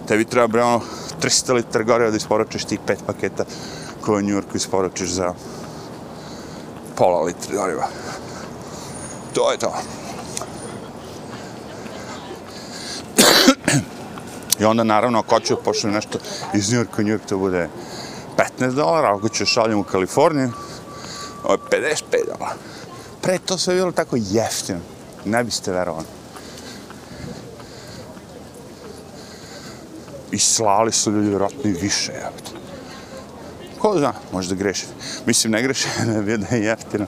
[0.09, 0.81] Tebi treba bre ono
[1.23, 3.45] 300 litra goriva da isporučiš tih pet paketa
[4.01, 5.35] koje u New Yorku isporučiš za
[6.97, 7.89] pola litra goriva.
[9.35, 9.73] To je to.
[14.61, 16.19] I onda naravno ako ću pošli nešto
[16.55, 17.69] iz New Yorka, New York to bude
[18.61, 20.53] 15 dolara, ako ću šaljem u Kaliforniju,
[21.45, 22.57] ovo je 55 dolara.
[23.23, 24.81] Pre to sve bilo tako jeftino,
[25.25, 26.16] ne biste verovali.
[30.33, 32.51] I slali su ljudi vjerojatno i više, jebate.
[33.79, 34.87] Ko zna, možda greši.
[35.27, 37.07] Mislim, ne greše, ne bi da je jeftino.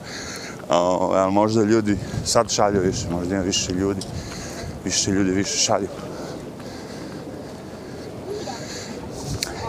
[0.69, 4.01] O, ali možda ljudi sad šalju više, možda ima više ljudi.
[4.85, 5.87] Više ljudi više šalju.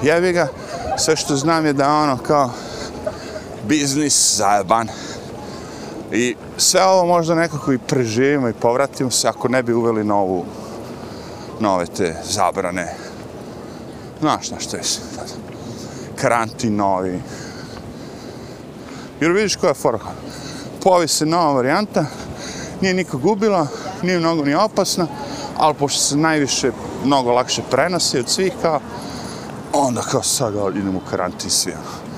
[0.02, 0.48] Jebi ga,
[0.98, 2.50] sve što znam je da ono kao
[3.68, 4.88] biznis zajeban.
[6.12, 10.44] I sve ovo možda nekako i preživimo i povratimo se ako ne bi uveli novu,
[11.60, 12.94] nove te zabrane.
[14.20, 15.00] Znaš na što je se.
[16.16, 17.22] Karantin novi.
[19.20, 19.98] Jer vidiš koja je fora.
[20.82, 22.06] Pojavi se nova varijanta,
[22.80, 23.66] nije nikog gubila,
[24.02, 25.06] nije mnogo ni opasna,
[25.56, 26.72] ali pošto se najviše,
[27.04, 28.80] mnogo lakše prenosi od svih, kao,
[29.72, 31.72] onda kao sad idemo u karantin svi.
[31.72, 32.10] Ono.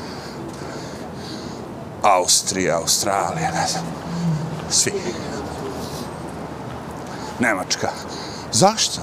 [2.02, 3.84] Austrija, Australija, ne znam.
[4.70, 4.92] Svi.
[7.38, 7.88] Nemačka.
[8.52, 9.00] Zašto?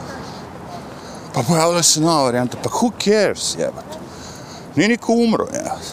[1.40, 2.58] Pa pojavila se nova varijanta.
[2.64, 3.98] Pa who cares, jebate?
[4.76, 5.92] Nije niko umro, jebate.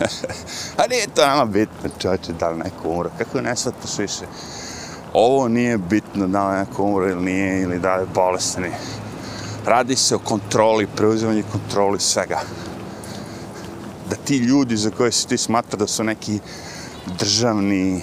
[0.78, 3.10] A nije to nama bitno, čovječe, da li neko umro.
[3.18, 4.24] Kako ne shvataš više?
[5.12, 8.64] Ovo nije bitno da li neko umro ili nije, ili da je bolestan.
[9.66, 12.40] Radi se o kontroli, preuzimanju kontroli svega.
[14.10, 16.38] Da ti ljudi za koje se ti smatra da su neki
[17.18, 18.02] državni,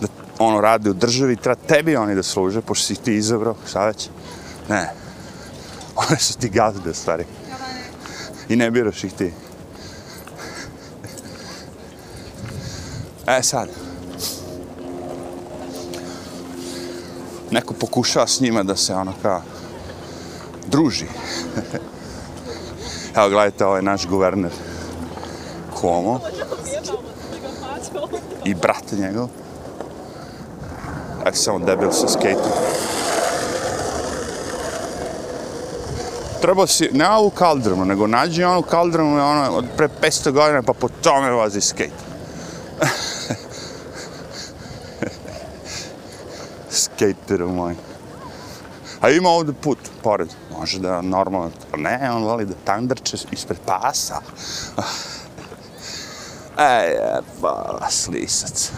[0.00, 0.06] da
[0.38, 4.08] ono rade u državi, treba tebi oni da služe, pošto si ti izabrao, šta već?
[4.68, 4.90] Ne.
[5.96, 7.24] One su ti gazde, stvari.
[8.48, 9.32] I ne biraš ih ti.
[13.26, 13.68] E sad.
[17.50, 19.42] Neko pokušava s njima da se ono kao
[20.66, 21.06] druži.
[23.16, 24.52] Evo gledajte, ovo je naš guverner.
[25.74, 26.20] Komo.
[28.44, 29.28] I brat njegov.
[31.24, 32.93] Evo samo debil sa skateom.
[36.44, 40.72] Trebao si, ne ovu kaldrmu, nego nađi onu kaldrmu ono, od pre 500 godina, pa
[40.72, 41.90] po tome vozi skate.
[46.70, 47.74] Skater moj.
[49.00, 50.28] A ima ovde put, pored.
[50.58, 51.50] Može da je normalno.
[51.76, 54.20] Ne, on voli da tandrče ispred pasa.
[56.78, 56.98] Ej,
[57.40, 58.70] pa, slisac.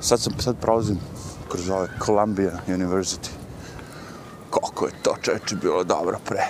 [0.00, 1.00] Sad sam, sad prolazim
[1.48, 3.35] kroz ove Columbia University.
[4.60, 6.44] Koliko je to čeče bilo dobro pre.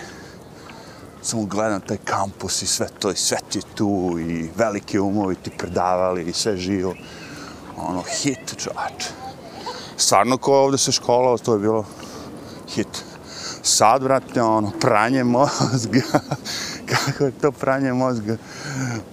[1.22, 5.50] samo gledam taj kampus i sve to, i sve ti tu, i velike umovi ti
[5.58, 6.94] predavali, i sve živo.
[7.76, 9.04] Ono, hit, čač.
[9.96, 11.84] Stvarno, ko ovde se školao, to je bilo
[12.68, 13.04] hit.
[13.62, 16.00] Sad, vrate, ono, pranje mozga.
[16.90, 18.36] Kako je to pranje mozga?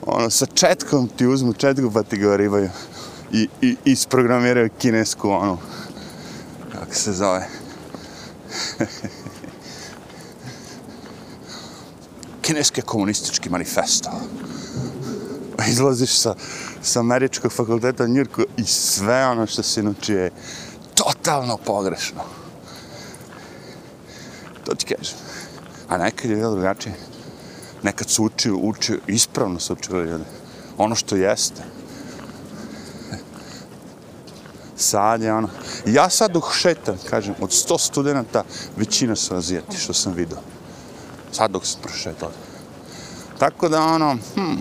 [0.05, 2.69] Ono, sa četkom ti uzmu četku pa ti ga ribaju.
[3.31, 5.57] I, i isprogramiraju kinesku, ono,
[6.71, 7.62] kako se zove.
[12.41, 14.09] Kineski komunistički manifesto.
[15.67, 16.35] Izlaziš sa,
[16.81, 20.31] sa američkog fakulteta Njurku i sve ono što si naučio je
[20.95, 22.21] totalno pogrešno.
[24.65, 25.17] To ti kažem.
[25.89, 26.95] A nekad je bilo drugačije.
[27.83, 30.23] Nekad su učio, učio, ispravno su učili ljudi.
[30.77, 31.63] Ono što jeste
[34.83, 35.49] sanje, ono...
[35.85, 38.43] Ja sad dok šetam, kažem, od 100 studenta,
[38.77, 40.37] većina su azijati, što sam vidio.
[41.31, 42.29] Sad dok sam prošetao.
[43.39, 44.57] Tako da ono, hm,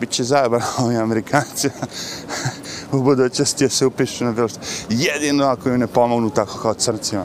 [0.00, 1.70] bit će zajebano ovi Amerikanci
[2.92, 4.60] u budućnosti da se upišu na bilo što.
[4.88, 7.24] Jedino ako im ne pomognu tako kao crcima,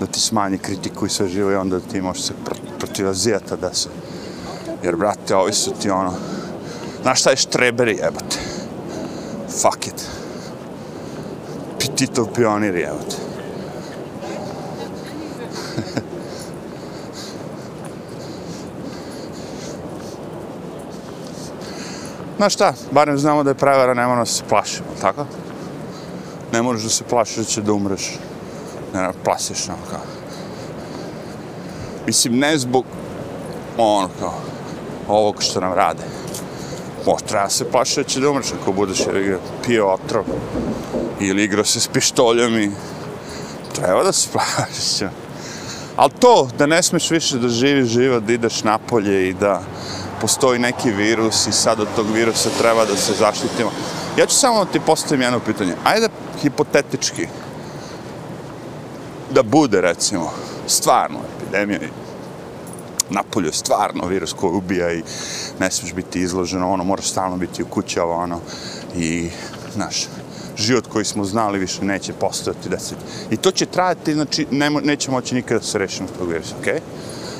[0.00, 3.56] da ti smanji kritiku i sve živo i onda ti možeš se pr protiv azijata
[3.56, 3.88] da se...
[4.82, 6.14] Jer, brate, ovi su ti ono...
[7.02, 8.38] Znaš šta je štreberi, jebate?
[9.62, 10.19] Fuck it.
[11.88, 13.16] Titov pionir, jebate.
[22.36, 25.26] Znaš šta, barem znamo da je prevara, ne moramo da se plašimo, tako?
[26.52, 28.18] Ne moraš da se plašiš da će da umreš.
[28.94, 30.00] Ne, ne, plasiš, nam kao.
[32.06, 32.84] Mislim, ne zbog,
[33.78, 34.34] ono kao,
[35.08, 36.02] ovog što nam rade.
[37.06, 38.98] Mo, treba se plaši da će da umreš ako budeš
[39.66, 40.24] pio otrov.
[41.20, 42.70] Ili igrao se s pištoljem i
[43.74, 45.10] treba da se plašiš.
[45.96, 49.62] Ali to, da ne smeš više da živiš život, da ideš napolje i da
[50.20, 53.70] postoji neki virus i sad od tog virusa treba da se zaštitimo.
[54.16, 55.74] Ja ću samo ti postavim jedno pitanje.
[55.84, 56.08] Ajde
[56.42, 57.26] hipotetički
[59.30, 60.32] da bude recimo
[60.66, 61.80] stvarno epidemija
[63.10, 65.02] napolju je stvarno virus koji ubija i
[65.60, 68.40] ne smiješ biti izloženo, ono, moraš stalno biti u kući, ovo, ono,
[68.96, 69.30] i,
[69.74, 70.06] znaš,
[70.56, 72.96] život koji smo znali više neće postojati deset.
[73.30, 76.74] I to će trajati, znači, ne, neće moći nikada se rešiti od tog virusa, okej?
[76.74, 76.80] Okay?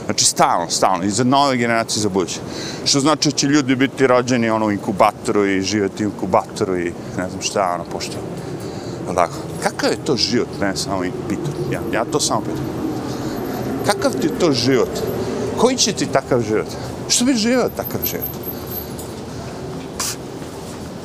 [0.05, 2.41] Znači, stalno, stalno, i za nove generacije za buduće.
[2.85, 6.93] Što znači da će ljudi biti rođeni ono, u inkubatoru i živjeti u inkubatoru i
[7.17, 8.17] ne znam šta, ono, pošto.
[9.07, 9.35] Jel tako?
[9.63, 10.49] Kakav je to život?
[10.61, 11.55] Ne, samo i pitam.
[11.73, 12.65] Ja, ja to samo pitam.
[13.87, 14.91] Kakav ti je to život?
[15.61, 16.67] Koji će ti takav život?
[17.09, 18.29] Što bi živio takav život?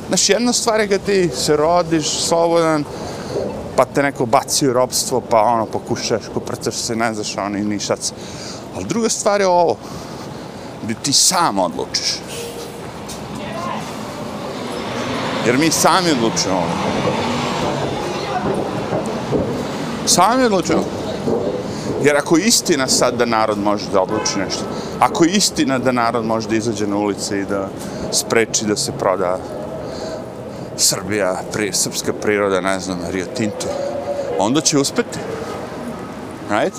[0.08, 2.84] Znaš, jedna stvar je kad ti se rodiš slobodan,
[3.76, 7.64] pa te neko baci u robstvo, pa ono, pokušaš, kuprcaš se, ne znaš, ono, i
[7.64, 8.12] nišac.
[8.76, 9.76] Ali druga stvar je ovo,
[10.82, 12.18] gdje ti sam odlučiš.
[15.46, 16.66] Jer mi sami odlučujemo.
[20.06, 20.95] Sami odlučujemo.
[22.04, 24.64] Jer ako je istina sad da narod može da odluči nešto,
[25.00, 27.68] ako je istina da narod može da izađe na ulice i da
[28.12, 29.38] spreči da se proda
[30.76, 33.66] Srbija, pri, srpska priroda, ne znam, Rio Tinto,
[34.38, 35.18] onda će uspeti.
[36.50, 36.74] Right?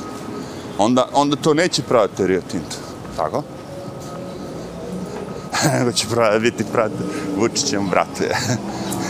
[0.77, 2.75] onda, onda to neće prodati Rio Tinto.
[3.17, 3.43] Tako?
[5.79, 7.03] Nego će prodati, biti prodati
[7.37, 8.35] Vučićem brate.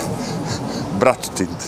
[1.00, 1.66] brat Tinto.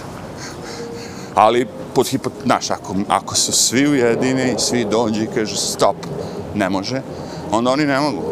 [1.36, 1.68] Ali,
[2.00, 5.96] pod hipot, znaš, ako, ako su svi ujedini, svi dođu i kaže stop,
[6.56, 7.02] ne može,
[7.52, 8.24] onda oni ne mogu.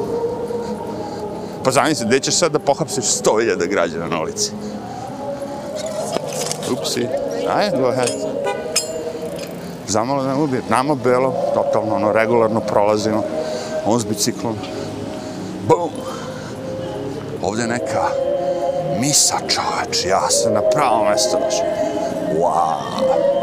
[1.64, 4.52] Pa zamisli, gdje ćeš sad da pohapsiš 100.000 građana na ulici?
[6.72, 7.08] Upsi.
[7.56, 8.10] Ajde, go ahead
[9.88, 10.62] zamalo da me ubije.
[10.70, 13.24] Nama belo, totalno, ono, regularno prolazimo.
[13.86, 14.56] On s biciklom.
[15.68, 15.90] Bum!
[17.42, 18.08] Ovdje neka
[19.00, 21.66] misa čoveč, Ja sam na pravo mjesto došao.
[22.40, 23.37] Wow!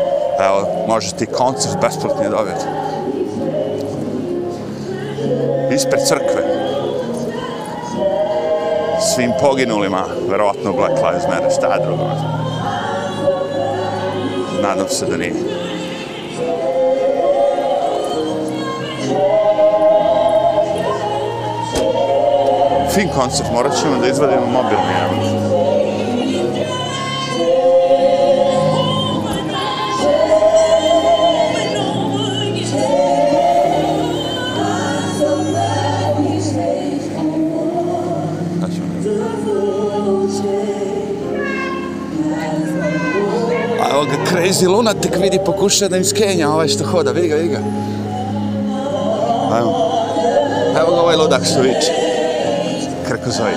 [0.45, 2.65] Evo, može ti koncert besplatni dobiti.
[5.75, 6.43] Ispred crkve.
[9.15, 12.05] Svim poginulima, verovatno Black Lives Matter, šta drugo?
[14.63, 15.35] Nadam se da nije.
[22.95, 25.34] fin koncert, morat ćemo da izvadimo mobilni, evo.
[44.45, 47.59] Crazy lunatic vidi, pokuša da im skenja ovaj što hoda, vidi ga, vidi ga.
[49.53, 49.73] Ajmo.
[50.81, 51.93] Evo ga ovaj ludak što viče.
[53.09, 53.57] Krkozoid.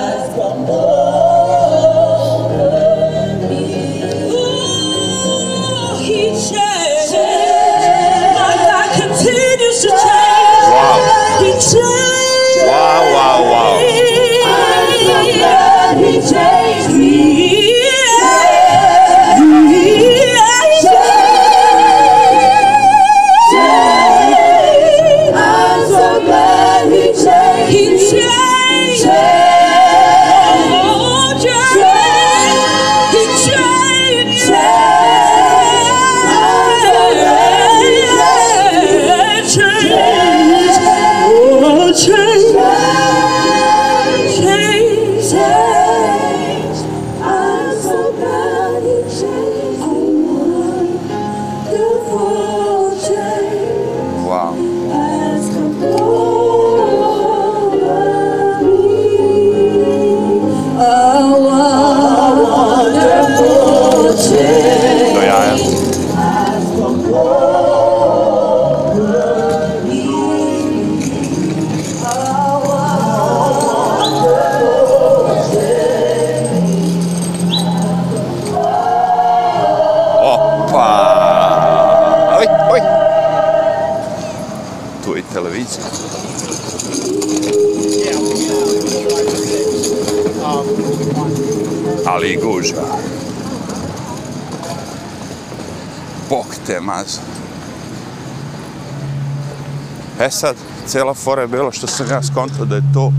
[100.98, 103.12] Cela fora je bila što sam ja skontao da je to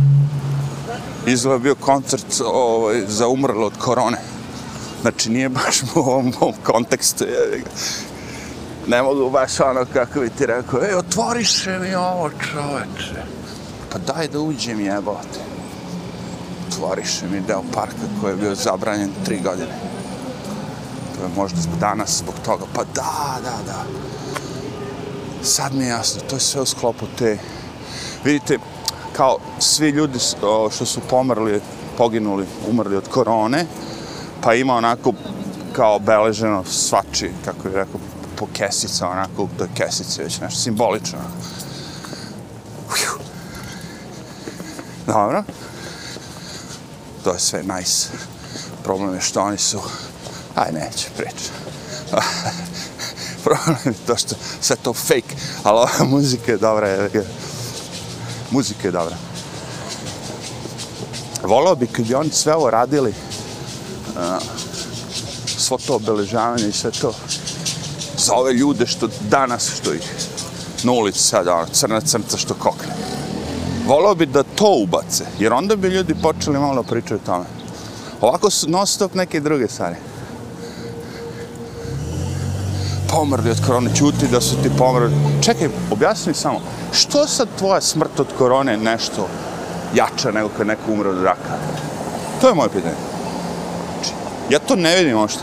[1.27, 4.19] izgleda bio koncert ovaj, za umrlo od korone.
[5.03, 7.25] Znači nije baš u ovom, ovom kontekstu.
[8.87, 13.23] Ne mogu baš ono kako bi ti rekao, ej, otvoriše mi ovo čoveče.
[13.93, 15.41] Pa daj da uđem jebote.
[16.69, 19.79] Otvoriše mi deo parka koji je bio zabranjen tri godine.
[21.17, 22.64] To je možda zbog danas, zbog toga.
[22.75, 23.85] Pa da, da, da.
[25.43, 27.38] Sad mi je jasno, to je sve u sklopu te...
[28.24, 28.59] Vidite,
[29.12, 30.18] kao svi ljudi
[30.70, 31.61] što su pomrli,
[31.98, 33.66] poginuli, umrli od korone,
[34.42, 35.12] pa ima onako
[35.72, 38.00] kao obeleženo svači, kako bih rekao,
[38.37, 41.18] po kesica, onako, to je kesice, već nešto simbolično.
[42.90, 43.24] Uju.
[45.07, 45.44] Dobro.
[47.24, 48.09] To je sve nice.
[48.85, 49.81] Problem je što oni su...
[50.54, 51.50] Aj, neće pričati.
[53.44, 56.88] Problem je to što sve to fake, ali ova muzika je dobra.
[56.88, 57.24] Je,
[58.51, 59.17] muzika je dobra.
[61.43, 64.43] Volao bi kad bi oni sve ovo radili, uh,
[65.47, 67.15] svo to obeležavanje i sve to,
[68.19, 70.15] za ove ljude što danas, što ih
[70.83, 72.93] na ulici sad, ono, crna crnca što kokne.
[73.87, 77.45] Volao bi da to ubace, jer onda bi ljudi počeli malo pričati o tome.
[78.21, 79.97] Ovako su non stop neke druge stvari.
[83.18, 85.11] Pomrli od korone, čuti da su ti pomrli.
[85.42, 86.61] Čekaj, objasni mi samo,
[86.92, 89.28] što sad tvoja smrt od korone nešto
[89.94, 91.59] jača nego kad neko umre od raka?
[92.40, 92.94] To je moje pitanje.
[93.92, 94.11] Znači,
[94.50, 95.40] ja to ne vidim ošto.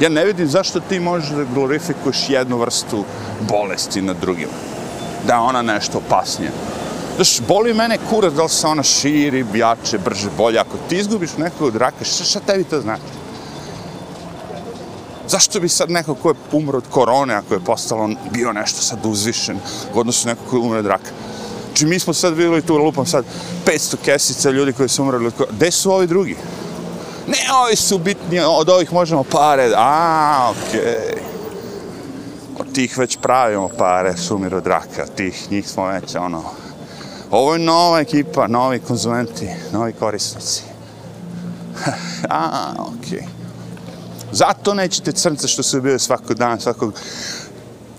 [0.00, 3.04] Ja ne vidim zašto ti možeš da glorifikuješ jednu vrstu
[3.50, 4.52] bolesti nad drugima.
[5.26, 6.50] Da je ona nešto opasnije.
[7.16, 10.58] Znaš, boli mene kurac da li se ona širi, jače, brže, bolje.
[10.58, 13.25] Ako ti izgubiš nekog od raka, šta, šta tebi to znači?
[15.28, 18.98] Zašto bi sad neko ko je umro od korone, ako je postalo bio nešto sad
[19.04, 19.58] uzvišen,
[19.94, 21.10] u odnosu na neko ko je umro od raka?
[21.66, 23.24] Znači, mi smo sad vidjeli tu, lupam sad,
[23.66, 25.56] 500 kesica ljudi koji su umrli od korone.
[25.56, 26.36] Gde su ovi drugi?
[27.26, 29.72] Ne, ovi su bitni, od ovih možemo pare.
[29.76, 30.80] A, okej.
[30.80, 31.36] Okay.
[32.58, 35.06] Od tih već pravimo pare, sumir od raka.
[35.16, 36.42] Tih njih smo već, ono...
[37.30, 40.62] Ovo je nova ekipa, novi konzumenti, novi korisnici.
[42.30, 43.18] A, okej.
[43.18, 43.35] Okay.
[44.32, 46.94] Zato nećete crnce što se ubijaju svakog dana, svakog,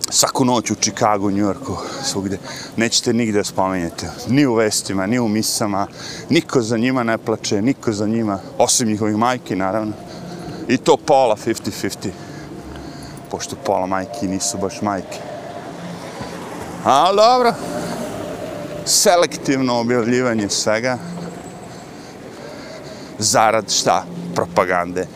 [0.09, 2.37] svaku noć u Čikagu, New Yorku, svugde.
[2.75, 4.09] Nećete nigde spomenjete.
[4.27, 5.87] Ni u vestima, ni u misama.
[6.30, 9.93] Niko za njima ne plače, niko za njima, osim njihovih majki, naravno.
[10.67, 12.09] I to pola 50-50.
[13.32, 15.17] Pošto pola majki nisu baš majke.
[16.86, 17.53] A, dobro.
[18.86, 20.97] Selektivno objavljivanje svega.
[23.19, 24.05] Zarad šta?
[24.36, 25.07] Propagande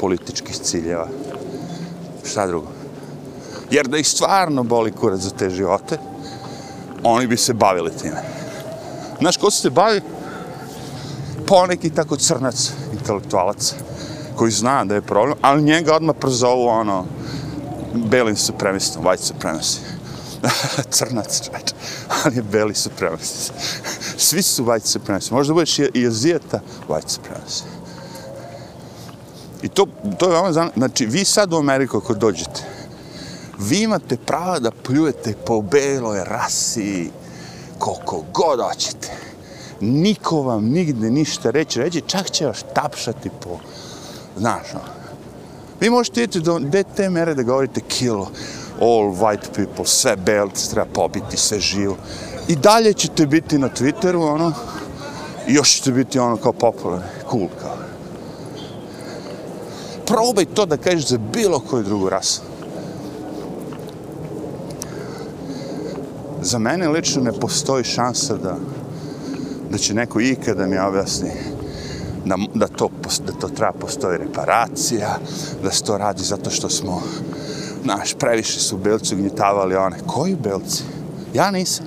[0.00, 1.08] političkih ciljeva.
[2.24, 2.66] Šta drugo?
[3.70, 5.98] Jer da ih stvarno boli kurac za te živote,
[7.02, 8.22] oni bi se bavili time.
[9.20, 10.00] Znaš, ko se bavi?
[11.46, 13.74] Poneki tako crnac, intelektualac,
[14.36, 17.04] koji zna da je problem, ali njega odmah prozovu ono,
[17.94, 19.78] belim supremistom, white supremacy.
[20.96, 21.72] Crnac, čovječ.
[22.24, 23.50] Ali je beli supremacy.
[24.16, 25.32] Svi su white supremacy.
[25.32, 27.79] Možda budeš i i azijeta white supremacy.
[29.62, 29.86] I to,
[30.18, 30.78] to je vama zanimljivo.
[30.78, 32.62] Znači, vi sad u Ameriku ako dođete,
[33.58, 37.10] vi imate prava da pljujete po beloj rasi
[37.78, 39.08] koliko god hoćete.
[39.80, 41.80] Niko vam nigde ništa reći.
[41.80, 43.58] Reći, čak će vas tapšati po,
[44.36, 44.80] znaš, no.
[45.80, 48.24] Vi možete ideti do de te mere da govorite kill
[48.80, 51.96] all white people, sve belce treba pobiti, sve živo.
[52.48, 54.52] I dalje ćete biti na Twitteru, ono,
[55.48, 57.79] još ćete biti ono kao popularni, cool kao.
[60.10, 62.40] Probaj to da kažeš za bilo koju drugu rasu.
[66.42, 68.56] Za mene lično ne postoji šansa da,
[69.70, 71.30] da će neko ikada mi objasni
[72.24, 72.90] da, da, to,
[73.26, 75.18] da to treba postoji reparacija,
[75.62, 77.02] da se to radi zato što smo,
[77.84, 79.96] znaš, previše su belci ugnjetavali one.
[80.06, 80.82] Koji belci?
[81.34, 81.86] Ja nisam.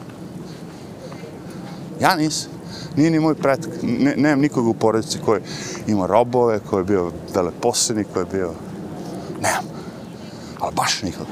[2.00, 2.53] Ja nisam.
[2.96, 3.72] Nije ni moj pretak.
[3.82, 5.42] Ne, nemam nikoga u porodici koji
[5.88, 8.52] ima robove, koji je bio veleposljednik, koji je bio...
[9.42, 9.66] Nemam.
[10.60, 11.30] Ali baš nikoga.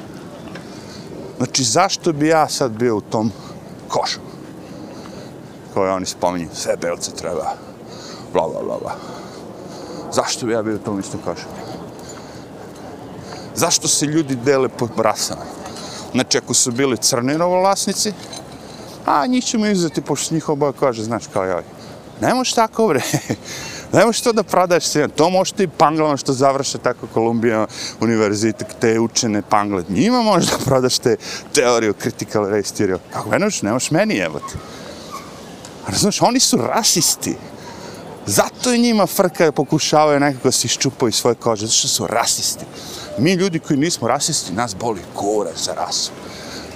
[1.38, 3.32] Znači, zašto bi ja sad bio u tom
[3.88, 4.20] košu?
[5.74, 7.54] Koje oni spominju, sve belce treba,
[8.34, 8.96] bla, bla, bla, bla.
[10.14, 11.46] Zašto bi ja bio u tom istom košu?
[13.56, 15.42] Zašto se ljudi dele po rasama?
[16.12, 18.14] Znači, ako su bili crni novovlasnici,
[19.12, 21.64] a njih ćemo izuzeti, pošto njihova boja kaže, znaš, kao joj.
[22.22, 23.02] Ne možeš tako, bre.
[23.94, 25.08] Ne možeš to da prodaješ sve.
[25.08, 27.68] To možeš ti panglama što završe tako Kolumbija
[28.00, 29.84] univerzitet, te učene pangle.
[29.90, 31.16] Njima možeš da prodaš te
[31.54, 32.98] teoriju critical race theory.
[33.14, 34.54] Kako ne možeš, ne možeš meni jebati.
[35.88, 37.36] Razumiješ, oni su rasisti.
[38.26, 42.66] Zato i njima frka pokušavaju nekako se iščupaju iz svoje kože, zato što su rasisti.
[43.18, 46.12] Mi ljudi koji nismo rasisti, nas boli kura za rasu.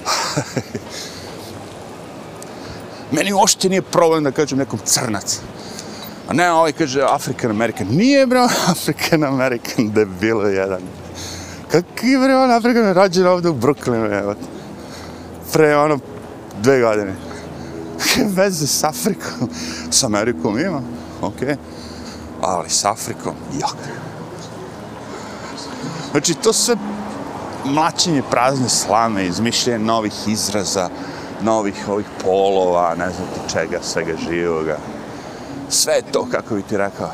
[3.12, 5.40] Meni uopšte nije problem da kažem nekom crnac.
[6.28, 7.88] A ne, ovaj kaže African American.
[7.88, 10.82] Nije, bro, African American, debilo jedan.
[11.72, 14.36] Kakvi, bre, on African rađen ovde u Brooklynu, evo.
[15.54, 16.00] Pre, ono,
[16.62, 17.16] dve godine.
[18.00, 19.50] Kakve veze s Afrikom?
[19.92, 20.82] S Amerikom ima,
[21.22, 21.48] okej.
[21.48, 21.56] Okay.
[22.42, 23.78] Ali s Afrikom, jak.
[26.12, 26.76] Znači, to sve
[27.66, 30.90] mlačenje prazne slame, izmišljanje novih izraza,
[31.46, 34.78] novih ovih polova, ne znam ti čega, svega živoga.
[35.70, 37.12] Sve to, kako bi ti rekao.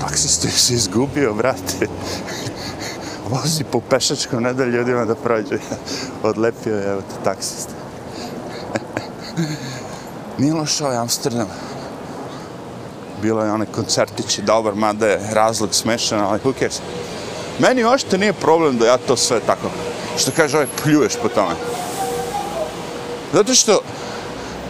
[0.00, 1.88] Taksista se izgubio, brate.
[3.30, 5.58] Vozi po pešačkom, ne da ljudima da prođe.
[6.22, 7.72] Odlepio je, evo te, taksista.
[10.38, 11.48] Nije loš ovaj Amsterdam.
[13.22, 16.80] Bilo je onaj koncertić dobar, mada je razlog smešan, ali who cares.
[17.58, 19.70] Meni ošte nije problem da ja to sve tako,
[20.16, 21.54] što kaže ovaj, pljuješ po tome.
[23.32, 23.80] Zato što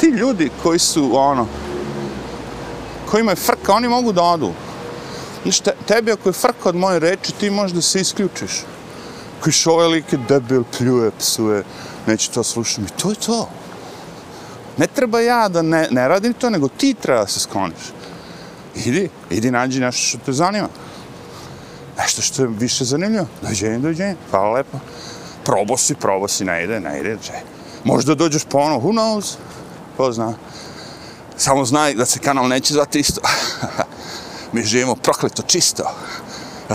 [0.01, 1.47] ti ljudi koji su, ono,
[3.11, 4.53] kojima je frka, oni mogu da odu.
[5.43, 8.51] Znaš, te, tebi ako je frka od moje reči, ti možeš da se isključiš.
[9.41, 11.65] Kojiš ovaj lik je debil, pljuje, psuje,
[12.07, 12.83] neće to slušati.
[12.83, 13.49] I to je to.
[14.77, 17.93] Ne treba ja da ne, ne radim to, nego ti treba da se skloniš.
[18.75, 20.69] Idi, idi nađi nešto što te zanima.
[21.99, 23.27] Nešto što je više zanimljivo.
[23.43, 24.17] Dođenje, dođenje.
[24.31, 24.79] Hvala lepo.
[25.45, 27.19] Probao si, probao si, ne ide, ne ide.
[27.23, 27.33] Če.
[27.85, 29.37] Možda dođeš ponovo, who knows?
[29.97, 30.35] Ko zna.
[31.37, 33.21] Samo znaj da se kanal neće zvati isto.
[34.53, 35.85] Mi živimo prokleto čisto.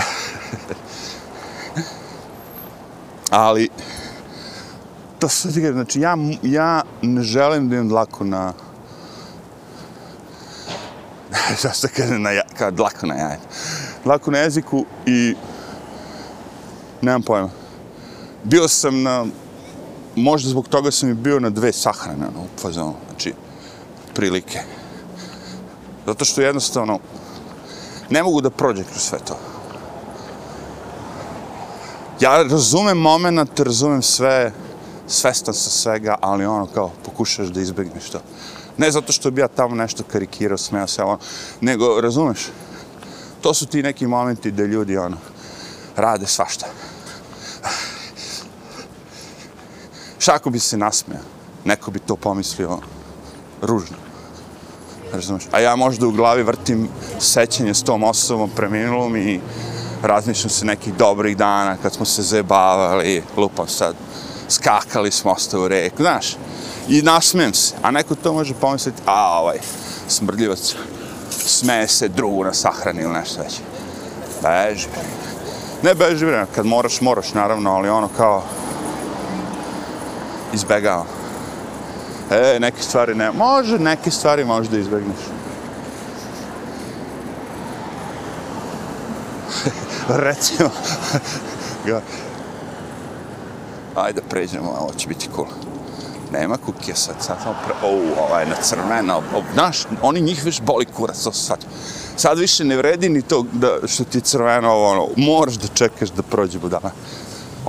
[3.30, 3.70] Ali,
[5.20, 8.54] to se ti znači ja, ja ne želim da imam dlaku na...
[11.60, 13.48] Šta se kaže na ja, kao dlaku na jajetu.
[14.04, 15.36] Dlaku na jeziku i...
[17.02, 17.59] Nemam pojma.
[18.44, 19.26] Bio sam na...
[20.16, 23.34] Možda zbog toga sam i bio na dve sahrane, ono, u fazonu, znači,
[24.16, 24.60] prilike.
[26.06, 27.00] Zato što jednostavno,
[28.10, 29.38] ne mogu da prođe kroz sve to.
[32.20, 34.52] Ja razumem moment, razumem sve,
[35.08, 38.20] svestan sa svega, ali ono kao pokušaš da izbegneš to.
[38.78, 41.20] Ne zato što bi ja tamo nešto karikirao, smeo se, ono,
[41.62, 42.48] nego razumeš,
[43.42, 45.18] to su ti neki momenti da ljudi ono,
[45.96, 46.66] rade svašta.
[50.30, 51.20] Šta ako bi se nasmeo?
[51.66, 52.78] Neko bi to pomislio
[53.62, 53.98] ružno.
[55.14, 55.44] Razumeš?
[55.52, 56.88] A ja možda u glavi vrtim
[57.20, 59.40] sećanje s tom osobom preminulom i
[60.04, 63.96] razmišljam se nekih dobrih dana kad smo se zebavali, lupam sad,
[64.50, 66.38] skakali smo osta u reku, znaš,
[66.90, 69.58] i nasmijem se, a neko to može pomisliti, a ovaj,
[70.08, 70.76] smrdljivac,
[71.30, 73.60] smeje se drugu na sahrani ili nešto već.
[74.42, 75.02] Beži, bre.
[75.84, 78.44] Ne beži bre, kad moraš, moraš naravno, ali ono kao
[80.54, 81.06] izbegao.
[82.32, 85.20] E, neke stvari ne, može, neke stvari možeš da izbegneš.
[90.28, 90.70] Recimo,
[91.86, 92.02] ga,
[93.96, 95.48] ajde pređemo, ovo će biti cool.
[96.32, 97.74] Nema kukija sad, sad samo pre...
[97.84, 99.22] O, ovaj na crveno,
[99.54, 101.66] znaš, oni njih više boli kurac, to sad.
[102.18, 105.68] Sad više ne vredi ni to da, što ti je crveno, ovo, ono, moraš da
[105.68, 106.92] čekaš da prođe budala.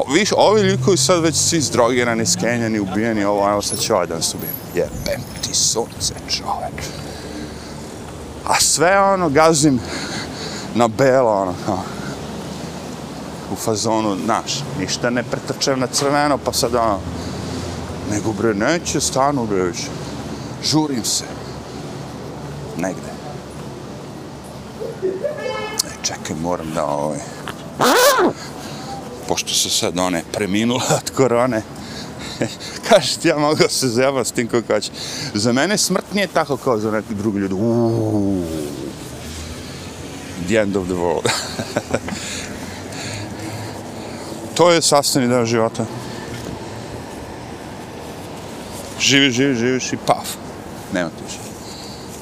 [0.09, 4.15] Viš, ovi likovi sad već svi zdrogirani, skenjani, ubijeni, ovo, evo sad će ovaj da
[4.15, 4.35] nas.
[4.75, 6.85] Jebem ti sunce, čovek.
[8.47, 9.81] A sve ono gazim
[10.75, 11.83] na belo, ono, kao,
[13.53, 16.99] u fazonu, znaš, ništa ne pretrčem na crveno, pa sad ono,
[18.11, 19.89] nego bre, neće stanu bre više.
[20.65, 21.25] Žurim se.
[22.77, 23.11] Negde.
[25.85, 27.19] E, čekaj, moram da ovaj...
[29.31, 31.63] Pošto se sad one preminula od korone,
[32.89, 34.91] kažeš ti ja mogu se zajebati s tim ko kaže.
[35.35, 37.55] Za mene smrt nije tako kao za neki drugi ljudi.
[37.55, 38.45] Uuuu.
[40.47, 41.31] The end of the world.
[44.57, 45.87] to je sastavni deo života.
[49.01, 50.29] Živiš, živiš, živiš i paf.
[50.93, 51.39] Nema ti više.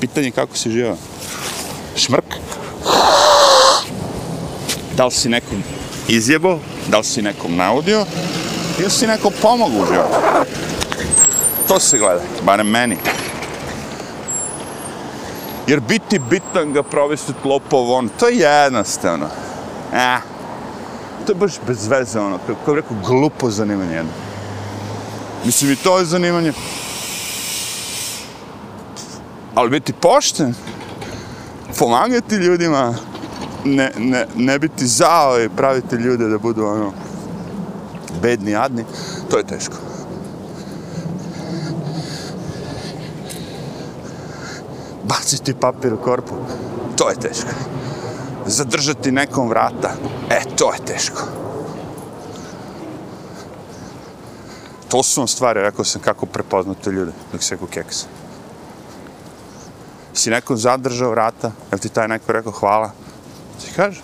[0.01, 0.97] Pitanje kako si živao.
[1.97, 2.35] Šmrk.
[4.97, 5.63] Da li si nekom
[6.09, 8.07] izjebo, da li si nekom naudio,
[8.79, 10.17] ili si nekom pomogu u životu.
[11.69, 12.97] To se gleda, barem meni.
[15.67, 19.27] Jer biti bitan ga provesti lopov on, to je jednostavno.
[19.95, 20.19] Eh,
[21.27, 24.13] to je baš bez veze ono, kako bih rekao, glupo zanimanje jedno.
[25.45, 26.53] Mislim, i to je zanimanje.
[29.55, 30.55] Ali biti pošten,
[31.79, 32.95] pomagati ljudima,
[33.65, 36.93] ne, ne, ne biti zao i praviti ljude da budu ono,
[38.23, 38.85] bedni, jadni,
[39.31, 39.75] to je teško.
[45.05, 46.35] Baciti papir u korpu,
[46.97, 47.51] to je teško.
[48.47, 49.91] Zadržati nekom vrata,
[50.31, 51.23] e, to je teško.
[54.89, 58.07] To su vam stvari, rekao sam, kako prepoznate ljude dok se keksa.
[60.15, 62.91] Si nekom zadržao vrata, jel ti taj neko rekao hvala?
[63.65, 64.03] Ti kažem.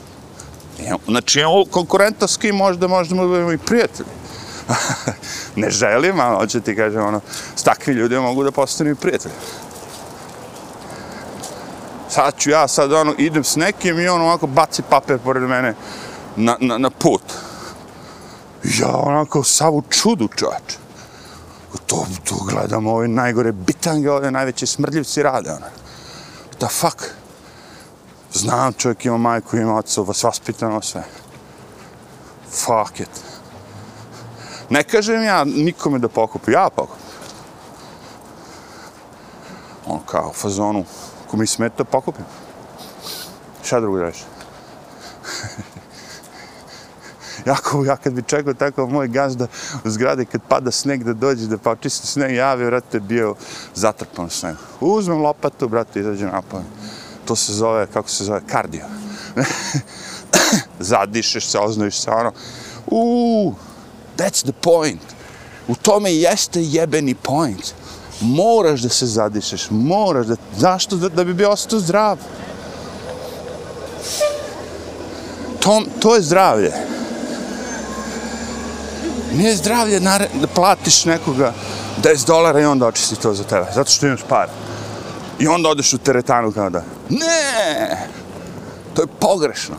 [1.07, 4.09] Znači, imamo konkurenta s kim možda, možemo budemo i prijatelji.
[5.57, 7.21] ne želim, ali hoće ti kažem, ono,
[7.57, 9.35] s takvim ljudima mogu da postanu i prijatelji.
[12.09, 15.75] Sad ću ja, sad ono, idem s nekim i on ovako baci papir pored mene
[16.37, 17.23] na, na, na put.
[18.65, 20.77] Ja onako sav u čudu čovječ.
[21.87, 25.51] To, to gledam ove najgore bitange, ove najveće smrdljivci rade.
[25.51, 25.67] Ono.
[26.61, 27.05] Da fuck.
[28.35, 31.05] Znam čovjek ima majku, ima oca, vas vaspitano sve.
[32.51, 33.11] Fuck it.
[34.70, 37.05] Ne kažem ja nikome da pokupi, ja pokupi.
[39.87, 40.85] On kao u fazonu,
[41.30, 42.24] ko mi smeta, pokupim.
[43.64, 44.24] Šta drugo da reći?
[47.51, 49.47] jako, ja kad bi čekao tako moj gazda
[49.85, 53.35] u zgradi, kad pada sneg da dođe da pa čisti sneg, ja bi, vrate, bio
[53.74, 54.57] zatrpan sneg.
[54.80, 56.66] Uzmem lopatu, brate, izađem napavim.
[57.25, 58.85] To se zove, kako se zove, kardio.
[60.81, 62.33] Zadišeš se, oznojiš se, ono.
[62.87, 63.55] Uuu,
[64.16, 65.01] that's the point.
[65.68, 67.75] U tome jeste jebeni point.
[68.20, 70.37] Moraš da se zadišeš, moraš da...
[70.57, 70.97] Zašto?
[70.97, 72.18] Da, da bi bio ostao zdrav.
[75.61, 76.72] To, to je zdravlje.
[79.33, 81.53] Nije zdravlje da platiš nekoga
[82.03, 84.53] 10 dolara i onda očisti to za tebe, zato što imaš para.
[85.39, 88.09] I onda odeš u teretanu kao da, ne,
[88.95, 89.74] to je pogrešno.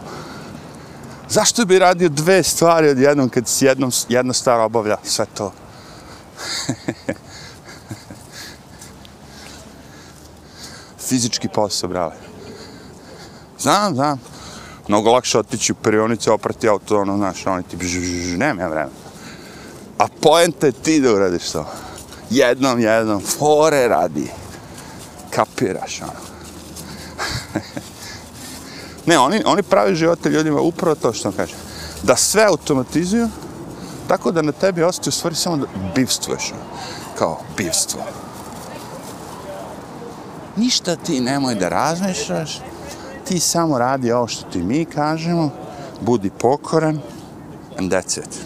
[1.29, 5.53] Zašto bi radio dve stvari od jednom kad si jednom, jedna stvar obavlja sve to?
[11.07, 12.13] Fizički posao, brale.
[13.59, 14.21] Znam, znam.
[14.87, 18.91] Mnogo lakše otići u perionicu, oprati auto, ono, znaš, oni ti bžž, nema ja vremena.
[19.97, 21.65] A poenta je ti da uradiš to.
[22.29, 24.31] Jednom, jednom, fore radi.
[25.29, 26.11] Kapiraš, ono.
[29.05, 31.53] ne, oni, oni pravi živote ljudima upravo to što kaže.
[32.03, 33.29] Da sve automatizuju,
[34.07, 35.65] tako da na tebi ostaju stvari samo da
[35.95, 36.51] bivstvuješ.
[36.51, 36.61] Ono.
[37.17, 38.01] Kao bivstvo.
[40.55, 42.61] Ništa ti nemoj da razmišljaš,
[43.27, 45.49] ti samo radi ovo što ti mi kažemo,
[46.01, 46.99] budi pokoran,
[47.77, 48.39] and that's it.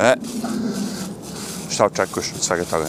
[0.00, 0.14] E,
[1.76, 2.88] šta očekuješ od svega toga?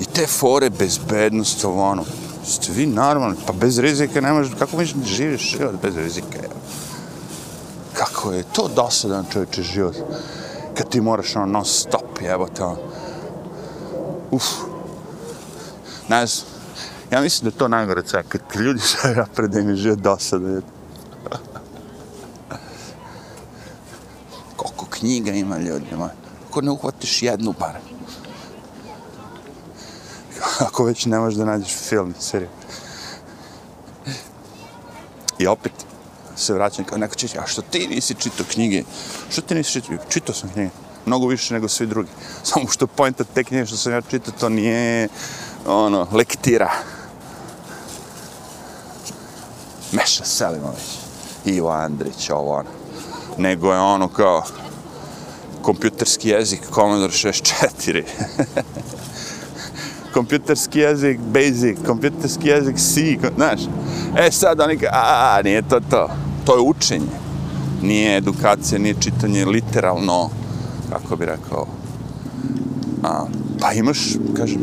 [0.00, 2.04] I te fore bezbednost, ovo ono,
[2.48, 6.38] Ste vi normalni, pa bez rizika ne možeš, kako misliš da živiš život bez rizika?
[6.42, 6.48] Je?
[7.92, 9.96] Kako je to dosadan čovječe život?
[10.74, 12.78] Kad ti moraš ono non stop, jebote, ono.
[14.30, 14.44] Uf.
[16.08, 16.46] Ne znam.
[17.10, 19.76] Ja mislim da je to najgore sve, kad, ti ljudi sve napred da im je
[19.76, 20.62] život dosadan.
[24.56, 26.10] Koliko knjiga ima ljudi ljudima
[26.58, 27.78] ako ne uhvatiš jednu bar?
[30.66, 32.48] Ako već ne možeš da nađeš film, seriju.
[35.38, 35.72] I opet
[36.36, 38.82] se vraćam kao neko će, a što ti nisi čitao knjige?
[39.30, 39.96] Što ti nisi čitao?
[40.08, 40.70] Čitao sam knjige.
[41.06, 42.08] Mnogo više nego svi drugi.
[42.50, 45.08] Samo što pojenta te knjige što sam ja čitao, to nije
[45.66, 46.70] ono, lektira.
[49.92, 50.98] Meša Selimović,
[51.44, 52.70] Ivo Andrić, ovo ono.
[53.36, 54.42] Nego je ono kao
[55.68, 58.02] kompjuterski jezik Commodore 64.
[60.14, 63.60] kompjuterski jezik Basic, kompjuterski jezik C, znaš.
[64.18, 66.08] E sad oni ka, a, nije to to.
[66.44, 67.06] To je učenje.
[67.82, 70.30] Nije edukacija, nije čitanje literalno,
[70.92, 71.66] kako bi rekao.
[73.02, 73.24] A,
[73.60, 73.98] pa imaš,
[74.36, 74.60] kažem,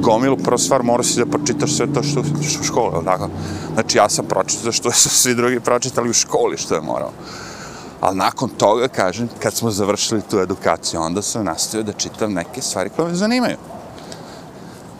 [0.00, 3.28] gomilu, prva stvar, mora si da pročitaš sve to što, što u školi, tako?
[3.74, 7.12] Znači, ja sam pročitao što su svi drugi pročitali u školi, što je morao.
[8.00, 12.62] Ali nakon toga, kažem, kad smo završili tu edukaciju, onda sam nastavio da čitam neke
[12.62, 13.56] stvari koje me zanimaju.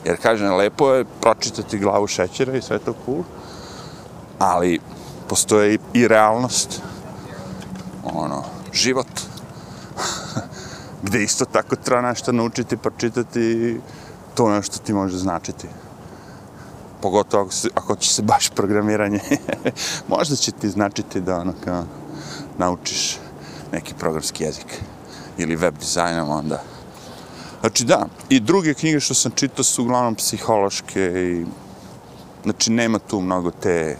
[0.04, 3.22] Jer, kažem, lepo je pročitati glavu šećera i sve to cool,
[4.38, 4.80] ali
[5.28, 6.82] postoje i, realnost,
[8.04, 9.06] ono, život,
[11.04, 13.80] gde isto tako treba nešto naučiti, pročitati,
[14.34, 15.68] to nešto ti može značiti.
[17.02, 19.20] Pogotovo ako, se, ako će se baš programiranje,
[20.14, 21.84] možda će ti značiti da ono kao
[22.58, 23.18] naučiš
[23.72, 24.82] neki programski jezik
[25.38, 26.62] ili web dizajnom onda.
[27.60, 31.46] Znači da, i druge knjige što sam čitao su uglavnom psihološke i
[32.42, 33.96] znači nema tu mnogo te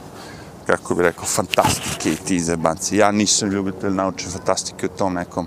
[0.66, 2.96] kako bi rekao, fantastike i ti zebanci.
[2.96, 5.46] Ja nisam ljubitelj naučne fantastike u tom nekom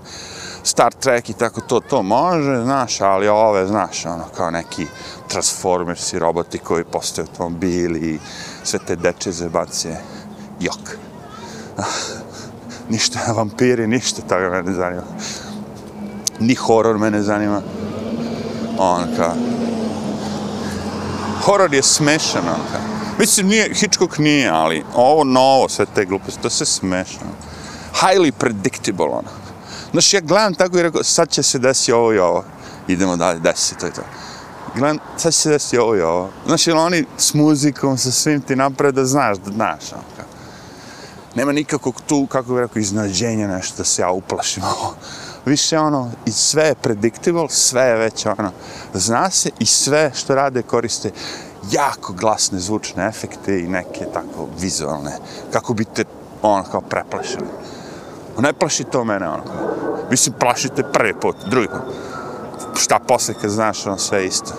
[0.63, 4.87] Star Trek i tako to, to može, znaš, ali ove, znaš, ono, kao neki
[5.27, 8.19] Transformers i roboti koji postaju automobili i
[8.63, 10.01] sve te deče zebancije.
[10.59, 10.97] Jok
[12.91, 15.03] ništa, vampiri, ništa toga me ne zanima.
[16.39, 17.61] Ni horor me ne zanima.
[18.77, 19.33] On kao...
[21.45, 22.81] Horor je smešan, on kao.
[23.19, 27.27] Mislim, nije, Hitchcock nije, ali ovo novo, sve te gluposti, to se smešno.
[27.93, 29.29] Highly predictable, ono.
[29.91, 32.43] Znaš, ja gledam tako i rekao, sad će se desi ovo i ovo.
[32.87, 34.01] Idemo dalje, desi se to i to.
[34.75, 36.29] Gledam, sad će se desi ovo i ovo.
[36.45, 40.25] Znaš, ili oni s muzikom, sa svim ti napred da znaš, da znaš, ono, kao.
[41.35, 44.93] Nema nikakvog tu, kako bih rekao, iznađenja nešto da se ja uplašim ovo.
[45.51, 48.51] Više ono, i sve je predictable, sve je već ono,
[48.93, 51.11] zna se i sve što rade koriste
[51.71, 55.17] jako glasne zvučne efekte i neke tako vizualne,
[55.51, 56.05] kako bi te
[56.41, 57.47] ono kao preplašili.
[58.39, 59.43] Ne plaši to mene ono.
[60.11, 61.95] Mislim, plašite prvi put, drugi put.
[62.75, 64.53] Šta posle kad znaš ono sve isto.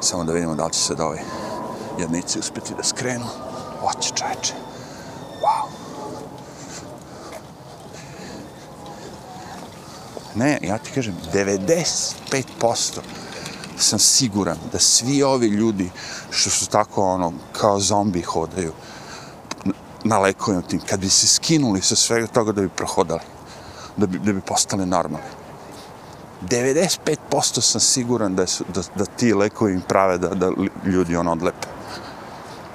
[0.00, 1.18] Samo da vidimo da li će se ovi
[1.98, 3.26] jednici uspjeti da skrenu.
[3.82, 4.69] Oće čoveče.
[10.34, 13.00] Ne, ja ti kažem, 95%
[13.78, 15.90] sam siguran da svi ovi ljudi
[16.30, 18.72] što su tako ono kao zombi hodaju
[20.04, 23.20] na lekovima tim, kad bi se skinuli sa svega toga da bi prohodali,
[23.96, 25.26] da bi, da bi postali normalni.
[26.42, 30.50] 95% sam siguran da, su, da, da ti lekovi im prave da, da
[30.84, 31.68] ljudi ono odlepe.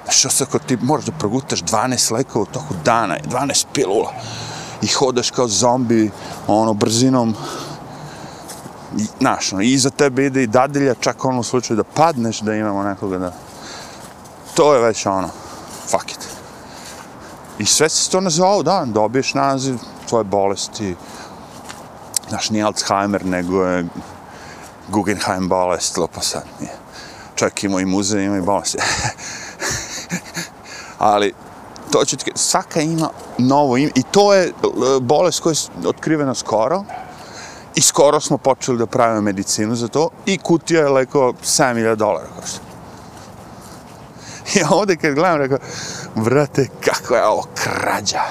[0.08, 4.12] Što se ako ti moraš da progutaš 12 lekova u toku dana, 12 pilula
[4.82, 6.10] i hodaš kao zombi
[6.46, 7.34] ono brzinom
[8.96, 12.54] i, znaš, ono, iza tebe ide i dadilja, čak ono u slučaju da padneš, da
[12.54, 13.32] imamo nekoga da...
[14.54, 15.28] To je već ono,
[15.90, 16.28] fuck it.
[17.58, 20.96] I sve se to nazvao, da, dobiješ naziv tvoje bolesti,
[22.28, 23.86] znaš, nije Alzheimer, nego je
[24.88, 26.72] Guggenheim bolest, lopo sad nije.
[27.34, 28.78] Čak ima i muzej, ima i bolesti.
[30.98, 31.34] Ali,
[31.96, 34.52] to ću ti, svaka ima novo ime, i to je e,
[35.00, 36.84] bolest koja je otkrivena skoro,
[37.76, 42.28] I skoro smo počeli da pravimo medicinu za to i kutija je leko 7000 dolara
[42.40, 42.60] košta.
[44.54, 45.58] I ovde kad gledam, rekao,
[46.14, 48.22] vrate, kako je ovo krađa.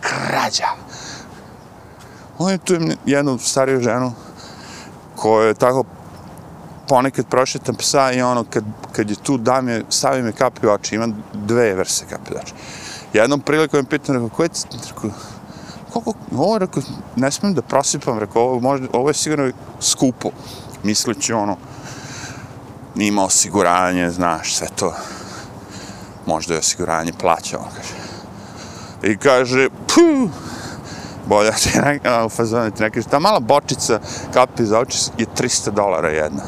[0.00, 0.68] Krađa.
[2.38, 4.12] On tu jednu stariju ženu
[5.16, 5.84] koja je tako
[6.88, 10.70] ponekad prošetam psa i ono, kad, kad je tu dam je, stavim me kapi u
[10.70, 12.52] oči, ima dve vrste kapi u oči.
[13.12, 14.48] Jednom prilikom je pitan, rekao, koje
[14.88, 15.10] rekao,
[15.92, 16.82] koliko, ovo, rekao,
[17.16, 20.30] ne smijem da prosipam, rekao, ovo, možda, ovo je sigurno skupo,
[20.82, 21.56] misleći ono,
[22.96, 24.94] ima osiguranje, znaš, sve to.
[26.26, 27.94] Možda je osiguranje plaća, on kaže.
[29.12, 30.30] I kaže, puh,
[31.26, 34.00] bolja ti neka, u fazonu ti neka, ta mala bočica
[34.34, 36.42] kapi za oči je 300 dolara jedna.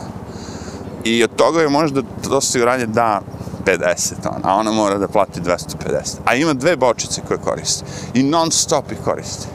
[1.04, 3.20] I od toga je možda to osiguranje da
[3.64, 6.16] 50, on, a ona mora da plati 250.
[6.24, 7.84] A ima dve bočice koje koristi.
[8.14, 9.46] I non stop ih koristi.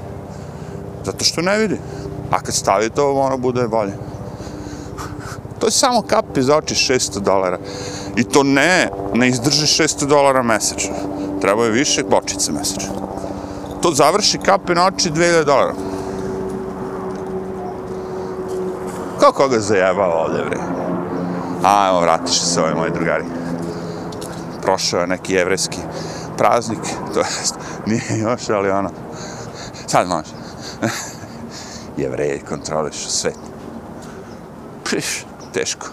[1.05, 1.77] Zato što ne vidi.
[2.31, 3.93] A kad stavi to, ono bude bolje.
[5.59, 7.59] To je samo kapi za oči 600 dolara.
[8.15, 10.95] I to ne, ne izdrži 600 dolara mesečno.
[11.41, 12.93] Treba je više bočice mesečno.
[13.81, 15.73] To završi kapi na oči 2000 dolara.
[19.19, 20.78] Kako ga zajebava ovdje, bre?
[21.63, 23.25] A, evo, vratiš se ovaj moje drugari.
[24.61, 25.77] Prošao je neki jevrejski
[26.37, 26.79] praznik,
[27.13, 27.55] to jest,
[27.85, 28.89] nije još, ali ono,
[29.87, 30.31] sad može.
[31.97, 33.37] Jevreji kontrolišu svet.
[34.83, 35.87] Priš, teško.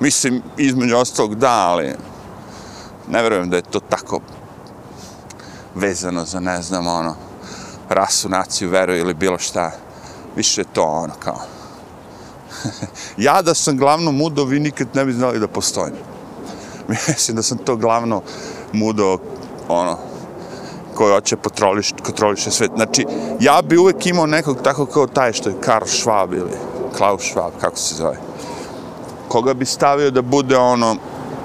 [0.00, 1.94] Mislim, između ostalog da, ali
[3.08, 4.20] ne verujem da je to tako
[5.74, 7.14] vezano za, ne znam, ono,
[7.88, 9.70] rasu, naciju, veru ili bilo šta.
[10.36, 11.40] Više je to ono, kao.
[13.16, 15.94] ja da sam glavno mudo, vi nikad ne bi znali da postojim.
[17.08, 18.22] Mislim da sam to glavno
[18.72, 19.18] mudo,
[19.68, 19.98] ono,
[20.94, 22.70] koji hoće kontroliš, kontroliše svet.
[22.76, 23.06] Znači,
[23.40, 26.50] ja bi uvek imao nekog tako kao taj što je Karl Schwab ili
[26.96, 28.16] Klaus Schwab, kako se zove.
[29.28, 30.96] Koga bi stavio da bude ono,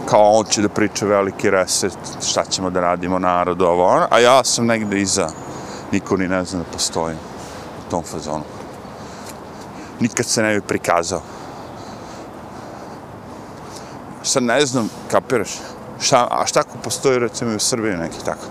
[0.06, 1.98] kao on će da priča veliki reset,
[2.28, 5.30] šta ćemo da radimo narodu, ovo ono, a ja sam negde iza,
[5.92, 7.18] niko ni ne zna da postojim
[7.88, 8.57] u tom fazonu.
[10.00, 11.22] Nikad se ne bi prikazao.
[14.24, 15.52] Sad ne znam, kapiraš,
[16.00, 18.46] šta, a šta ako postoji recimo u Srbiji neki tako?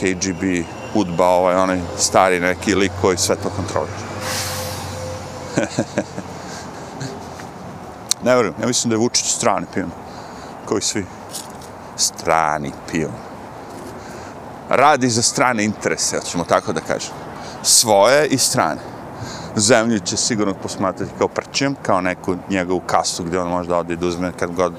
[0.00, 0.42] KGB,
[0.94, 4.06] Udba, ovaj, onaj stari neki lik koji sve to kontroliše.
[8.24, 9.90] ne vjerujem, ja mislim da je Vučić strani pion.
[10.64, 11.06] Koji svi
[11.96, 13.12] strani pion.
[14.68, 17.12] Radi za strane interese, ćemo tako da kažem.
[17.62, 18.95] Svoje i strane.
[19.56, 23.94] Zemlju će sigurno posmatrati kao prćem, kao neku njegovu kasu gdje on može da ode
[23.94, 24.72] i da uzme kad god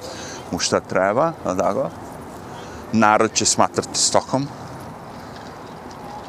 [0.51, 1.89] mu šta treba, da.
[2.91, 4.47] Narod će smatrati stokom,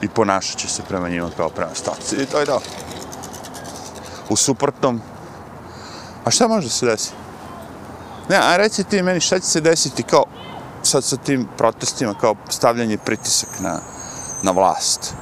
[0.03, 2.17] i ponašat će se prema njima kao prema stoci.
[2.17, 2.61] I to je to.
[4.29, 5.01] U suprotnom,
[6.25, 7.11] a šta može da se desi?
[8.29, 10.25] Ne, a reci ti meni šta će se desiti kao
[10.83, 13.81] sad sa tim protestima, kao stavljanje pritisak na,
[14.43, 15.15] na vlast.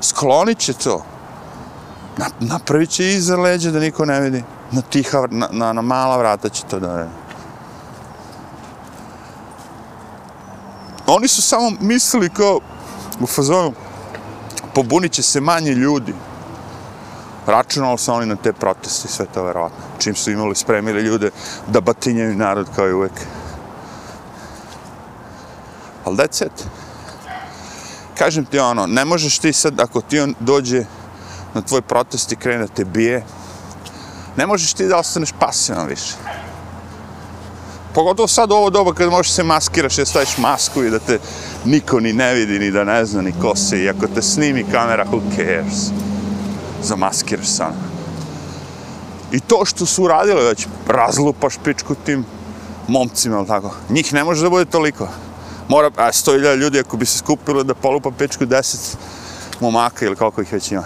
[0.00, 1.04] Sklonit će to.
[2.16, 4.44] Na, napravit će iza leđa da niko ne vidi.
[4.70, 7.10] Na tiha, na, na, na mala vrata će to da radi.
[11.06, 12.60] Oni su samo mislili kao,
[13.20, 13.72] u fazonu
[14.74, 16.14] pobunit će se manje ljudi.
[17.46, 19.78] Računali su oni na te proteste i sve to verovatno.
[19.98, 21.30] Čim su imali spremili ljude
[21.66, 23.12] da batinjaju narod kao i uvek.
[26.04, 26.66] Ali that's it.
[28.18, 30.84] Kažem ti ono, ne možeš ti sad, ako ti on dođe
[31.56, 33.24] na tvoj protest i krene da te bije,
[34.36, 36.14] ne možeš ti da ostaneš pasivan više.
[37.94, 41.18] Pogotovo sad u ovo doba kad možeš se maskiraš, da staviš masku i da te
[41.64, 43.78] niko ni ne vidi, ni da ne zna, ni ko se.
[43.82, 45.90] I ako te snimi kamera, who cares?
[46.82, 47.66] Zamaskiraš sam.
[47.66, 47.96] Ono.
[49.32, 52.24] I to što su uradili, već razlupaš pičku tim
[52.88, 53.74] momcima, ali tako.
[53.90, 55.08] Njih ne može da bude toliko.
[55.68, 58.96] Mora, a sto ljudi, ako bi se skupilo da polupa pičku deset
[59.60, 60.84] momaka ili koliko ih već ima.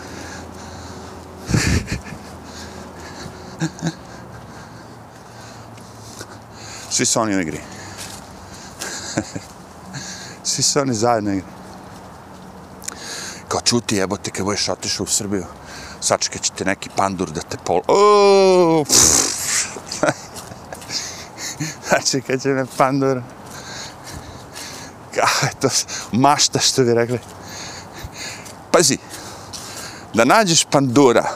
[6.90, 7.60] Svi su oni u igri.
[10.44, 11.46] Svi su oni zajedno igri.
[13.48, 15.44] Kao čuti jebote kad budeš otišao u Srbiju,
[16.00, 17.80] sačekat će te neki pandur da te pol...
[17.88, 18.84] Oooo!
[21.88, 23.22] Sačekat će me pandur.
[25.14, 25.68] Kao je to
[26.12, 27.18] mašta što bi rekli.
[28.70, 28.98] Pazi,
[30.14, 31.30] da nađeš pandura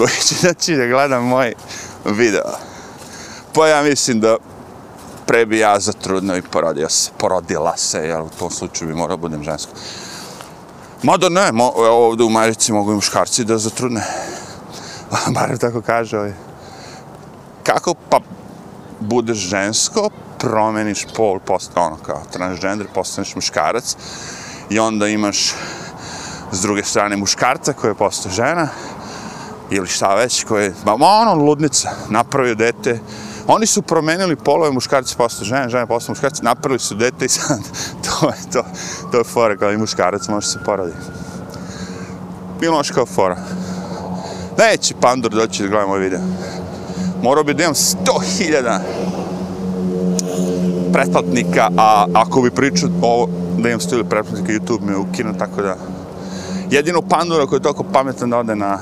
[0.00, 1.52] koji će doći da gleda moj
[2.04, 2.52] video.
[3.54, 4.36] Pa ja mislim da
[5.26, 9.16] pre bi ja zatrudnio i porodio se, porodila se, jer u tom slučaju bi morao
[9.16, 9.72] budem žensko.
[11.02, 14.02] Mada ne, mo, ovdje u Marici mogu i muškarci da zatrudne.
[15.34, 16.32] Bar tako kaže ovaj.
[17.62, 18.20] Kako pa
[19.00, 23.96] budeš žensko, promeniš pol, post, ono kao transgender, postaneš muškarac
[24.70, 25.54] i onda imaš
[26.52, 28.68] s druge strane muškarca koji je postao žena
[29.70, 33.00] ili šta već, koje, je, ma ono, ludnica, napravio dete,
[33.46, 37.58] Oni su promenili polove, muškarci postao žene, žene postao muškarci, napravili su dete i sad,
[38.04, 38.64] to je to,
[39.12, 40.98] to je fora, kao i muškarac može se poroditi.
[42.60, 43.36] Bilo kao fora.
[44.58, 46.20] Neće Pandur doći da gleda moj video.
[47.22, 48.78] Morao bi da imam 100.000
[50.92, 55.76] pretplatnika, a ako bi pričao ovo, da imam 100.000 pretplatnika, YouTube me ukinu, tako da...
[56.70, 58.78] Jedino Pandura koji je toliko pametan da ode na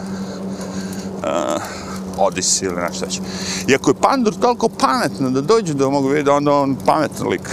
[1.28, 3.20] uh, ili nešto već.
[3.66, 7.48] I ako je Pandur toliko pametno da dođe do mog videa, onda on pametan lik.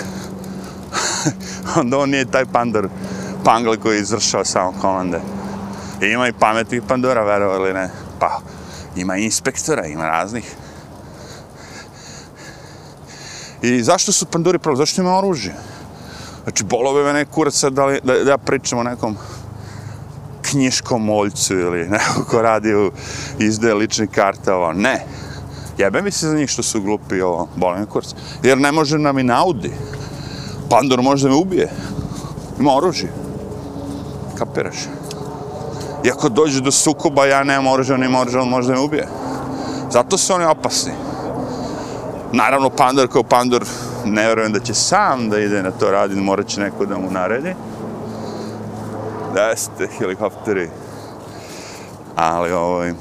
[1.81, 2.89] onda on nije taj Pandur
[3.45, 5.21] Pangle koji izvršava samo komande.
[6.01, 7.89] I ima i pametnih Pandura, verovo ili ne.
[8.19, 8.39] Pa,
[8.95, 10.55] ima i inspektora, ima raznih.
[13.61, 14.75] I zašto su Panduri pravo?
[14.75, 15.55] Zašto ima oružje?
[16.43, 19.17] Znači, bolo bi me ne kurac sad da, li, da, da ja pričam o nekom
[20.51, 22.91] knjiškom moljcu ili neko ko radi u
[23.39, 24.73] izdaje ličnih karta, ovo.
[24.73, 25.05] Ne.
[25.77, 28.13] Jebe mi se za njih što su glupi, ovo, boli kurs.
[28.13, 28.23] kurac.
[28.43, 29.71] Jer ne može nam i naudi.
[30.69, 31.69] Pandor može da me ubije.
[32.59, 33.11] Ima oružje.
[34.37, 34.75] Kapiraš?
[36.03, 38.79] I ako dođe do sukoba, ja nemam oružje, on ima oružje, on može da me
[38.79, 39.07] ubije.
[39.91, 40.91] Zato su oni opasni.
[42.31, 43.65] Naravno, Pandor kao Pandor,
[44.05, 47.11] ne vjerujem da će sam da ide na to raditi, morat će neko da mu
[47.11, 47.53] naredi.
[49.35, 50.69] Da ste helikopteri.
[52.15, 52.93] Ali, ovaj,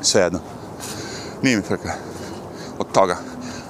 [0.00, 0.38] sve jedno.
[1.42, 1.92] Nije mi frka.
[2.78, 3.16] Od toga.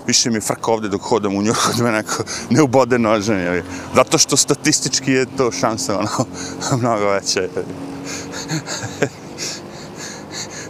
[0.07, 3.39] Više mi je frka ovdje dok hodam u Njurku da me neko ne ubode nožem.
[3.39, 3.63] jel?
[3.95, 6.27] Zato što statistički je to šansa ono,
[6.81, 7.41] mnogo veća.
[7.41, 7.65] Jevi.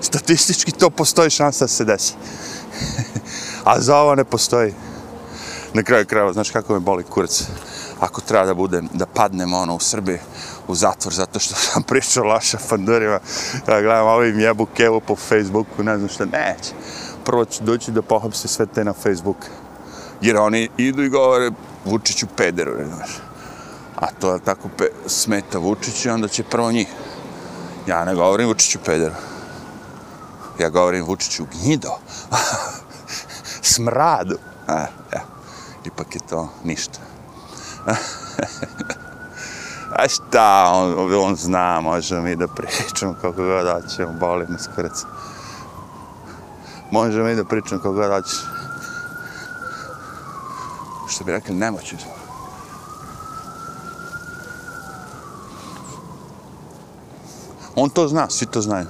[0.08, 2.14] Statistički to postoji šansa da se desi.
[3.64, 4.74] A za ovo ne postoji.
[5.74, 7.44] Na kraju krajeva, znaš kako me boli kurac.
[8.00, 10.18] Ako treba da budem, da padnem ono u Srbiji,
[10.68, 13.20] u zatvor, zato što sam pričao laša fandurima,
[13.68, 16.72] ja gledam ovim jebu kevu po Facebooku, ne znam šta, neće.
[17.24, 19.36] Prvo ću doći da pohapse sve te na Facebook.
[20.20, 21.50] Jer oni idu i govore
[21.84, 23.10] Vučiću pederu, ne znaš.
[23.96, 26.88] A to je tako pe, smeta Vučiću, onda će prvo njih.
[27.86, 29.14] Ja ne govorim Vučiću pederu.
[30.58, 31.98] Ja govorim Vučiću gnjido.
[33.74, 34.38] Smradu.
[34.66, 35.24] A, ja.
[35.84, 36.98] Ipak je to ništa.
[39.92, 45.04] A šta, on, on zna, možemo mi da pričamo kako god hoćemo, boli me skrc.
[46.90, 48.38] Možemo mi da pričamo kako god hoćeš.
[51.08, 52.12] Što bi rekli, nemoćni smo.
[57.74, 58.86] On to zna, svi to znaju.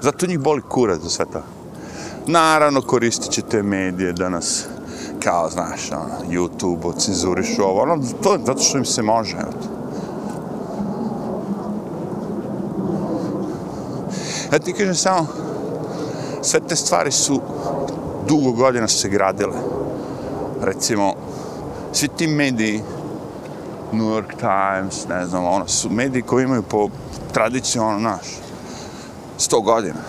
[0.00, 1.42] Zato njih boli kurac za sve to.
[2.26, 4.66] Naravno, koristit će te medije da nas
[5.22, 9.52] kao, znaš, ono, YouTube, cenzurišu ovo, ono, to je zato što im se može, evo.
[14.52, 15.26] Ja ti kažem samo,
[16.42, 17.40] sve te stvari su
[18.28, 19.58] dugo godina se gradile.
[20.62, 21.14] Recimo,
[21.92, 22.82] svi ti mediji,
[23.92, 26.88] New York Times, ne znam, ono, su mediji koji imaju po
[27.32, 28.26] tradiciju, ono, naš,
[29.38, 30.00] 100 godina.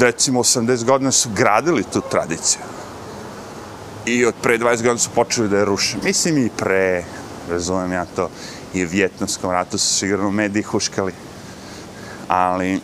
[0.00, 2.60] Recimo 80 godina su gradili tu tradiciju.
[4.06, 5.96] I od pre 20 godina su počeli da je ruše.
[6.04, 7.04] Mislim i pre,
[7.50, 8.30] razumem ja to,
[8.74, 11.12] i u Vjetnamskom ratu su sigurno mediji huškali.
[12.28, 12.80] Ali,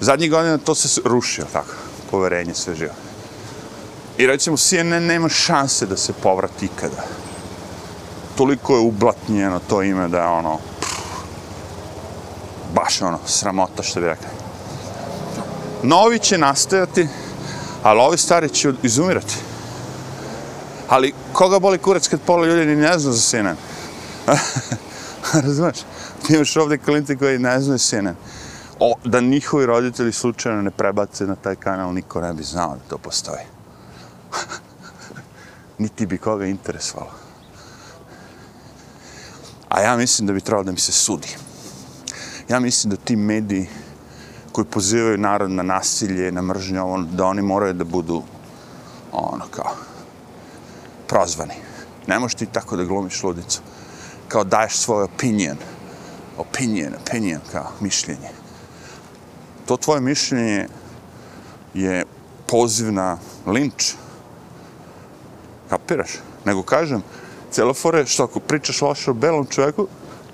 [0.00, 1.74] zadnjih godina to se rušio, tako,
[2.10, 2.94] poverenje sve živo.
[4.18, 7.04] I recimo, CNN nema šanse da se povrati ikada.
[8.36, 10.90] Toliko je ublatnjeno to ime da je ono, pff,
[12.74, 14.45] baš ono, sramota što bi rekao
[15.82, 17.08] novi će nastajati,
[17.82, 19.34] ali ovi stari će izumirati.
[20.88, 23.56] Ali koga boli kurac kad pola ljudi ni ne zna za CNN?
[25.46, 25.76] Razumeš?
[26.26, 28.16] Ti imaš ovdje klinci koji ne znaju CNN.
[28.80, 32.90] O, da njihovi roditelji slučajno ne prebace na taj kanal, niko ne bi znao da
[32.90, 33.44] to postoji.
[35.78, 37.10] Niti bi koga interesovalo.
[39.68, 41.36] A ja mislim da bi trebalo da mi se sudi.
[42.48, 43.68] Ja mislim da ti mediji
[44.56, 48.22] koji pozivaju narod na nasilje, na mržnje, on, da oni moraju da budu
[49.12, 49.74] ono kao
[51.08, 51.52] prozvani.
[52.06, 53.60] Ne možeš ti tako da glumiš ludicu.
[54.28, 55.56] Kao daješ svoj opinion.
[56.38, 58.30] Opinion, opinion, kao mišljenje.
[59.66, 60.68] To tvoje mišljenje
[61.74, 62.04] je
[62.46, 63.92] poziv na linč.
[65.68, 66.10] Kapiraš?
[66.44, 67.02] Nego kažem,
[67.50, 69.86] celofore, što ako pričaš loše o belom čovjeku,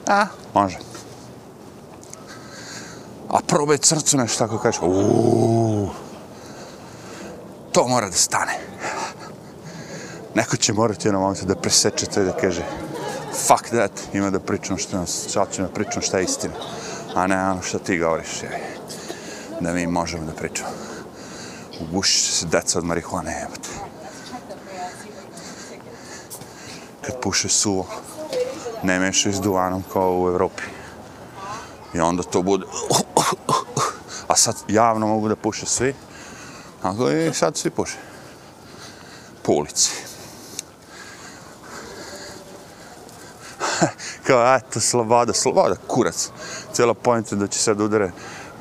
[0.06, 0.91] a, može
[3.32, 5.90] a probaj crcu nešto tako kažeš, uuuu,
[7.72, 8.58] to mora da stane.
[10.34, 12.62] Neko će morati jednom momentu da preseče to i da kaže,
[13.46, 16.54] fuck that, ima da pričam što nas, sad ću da pričam šta je istina,
[17.14, 18.76] a ne ono što ti govoriš, je,
[19.60, 20.70] da mi možemo da pričamo.
[21.80, 23.68] Ugušit će se deca od marihuane, jebate.
[27.00, 27.86] Kad puše suvo,
[28.82, 30.62] ne mešaju s duvanom kao u Evropi.
[31.94, 32.64] I onda to bude...
[34.32, 35.94] A sad javno mogu da puše svi.
[36.82, 37.96] Tako i sad svi puše.
[39.42, 39.90] Po ulici.
[44.26, 46.30] Kao, eto, sloboda, sloboda, kurac.
[46.72, 48.10] Cijela pojenta da će sad udare,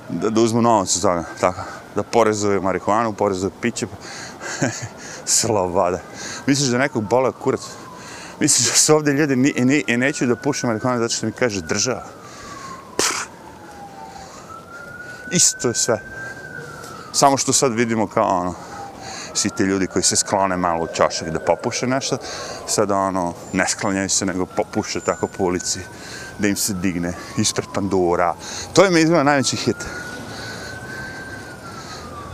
[0.10, 1.62] da, da uzmu novac od toga, tako.
[1.96, 3.88] Da porezuju marihuanu, porezuju piće.
[5.26, 6.00] sloboda.
[6.48, 7.62] Misliš da nekog bole kurac?
[8.40, 11.32] Misliš da su ovdje ljudi ni, ni, i neću da pušem marihuanu zato što mi
[11.32, 12.04] kaže država?
[12.98, 13.28] Pff.
[15.32, 16.02] Isto je sve.
[17.14, 18.54] Samo što sad vidimo kao ono,
[19.34, 22.18] svi ti ljudi koji se sklone malo u čašak da popuše nešto,
[22.68, 25.80] sad ono, ne sklanjaju se, nego popuše tako po ulici,
[26.40, 28.36] da im se digne ispred Pandora.
[28.74, 29.86] To je mi izgleda najveći hit.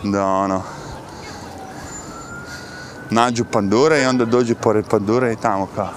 [0.04, 0.64] Da ono,
[3.10, 5.90] nađu Pandura i onda dođu pored Pandura i tamo kao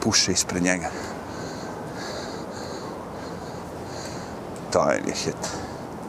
[0.00, 0.90] puše ispred njega.
[4.72, 5.57] To je mi hit.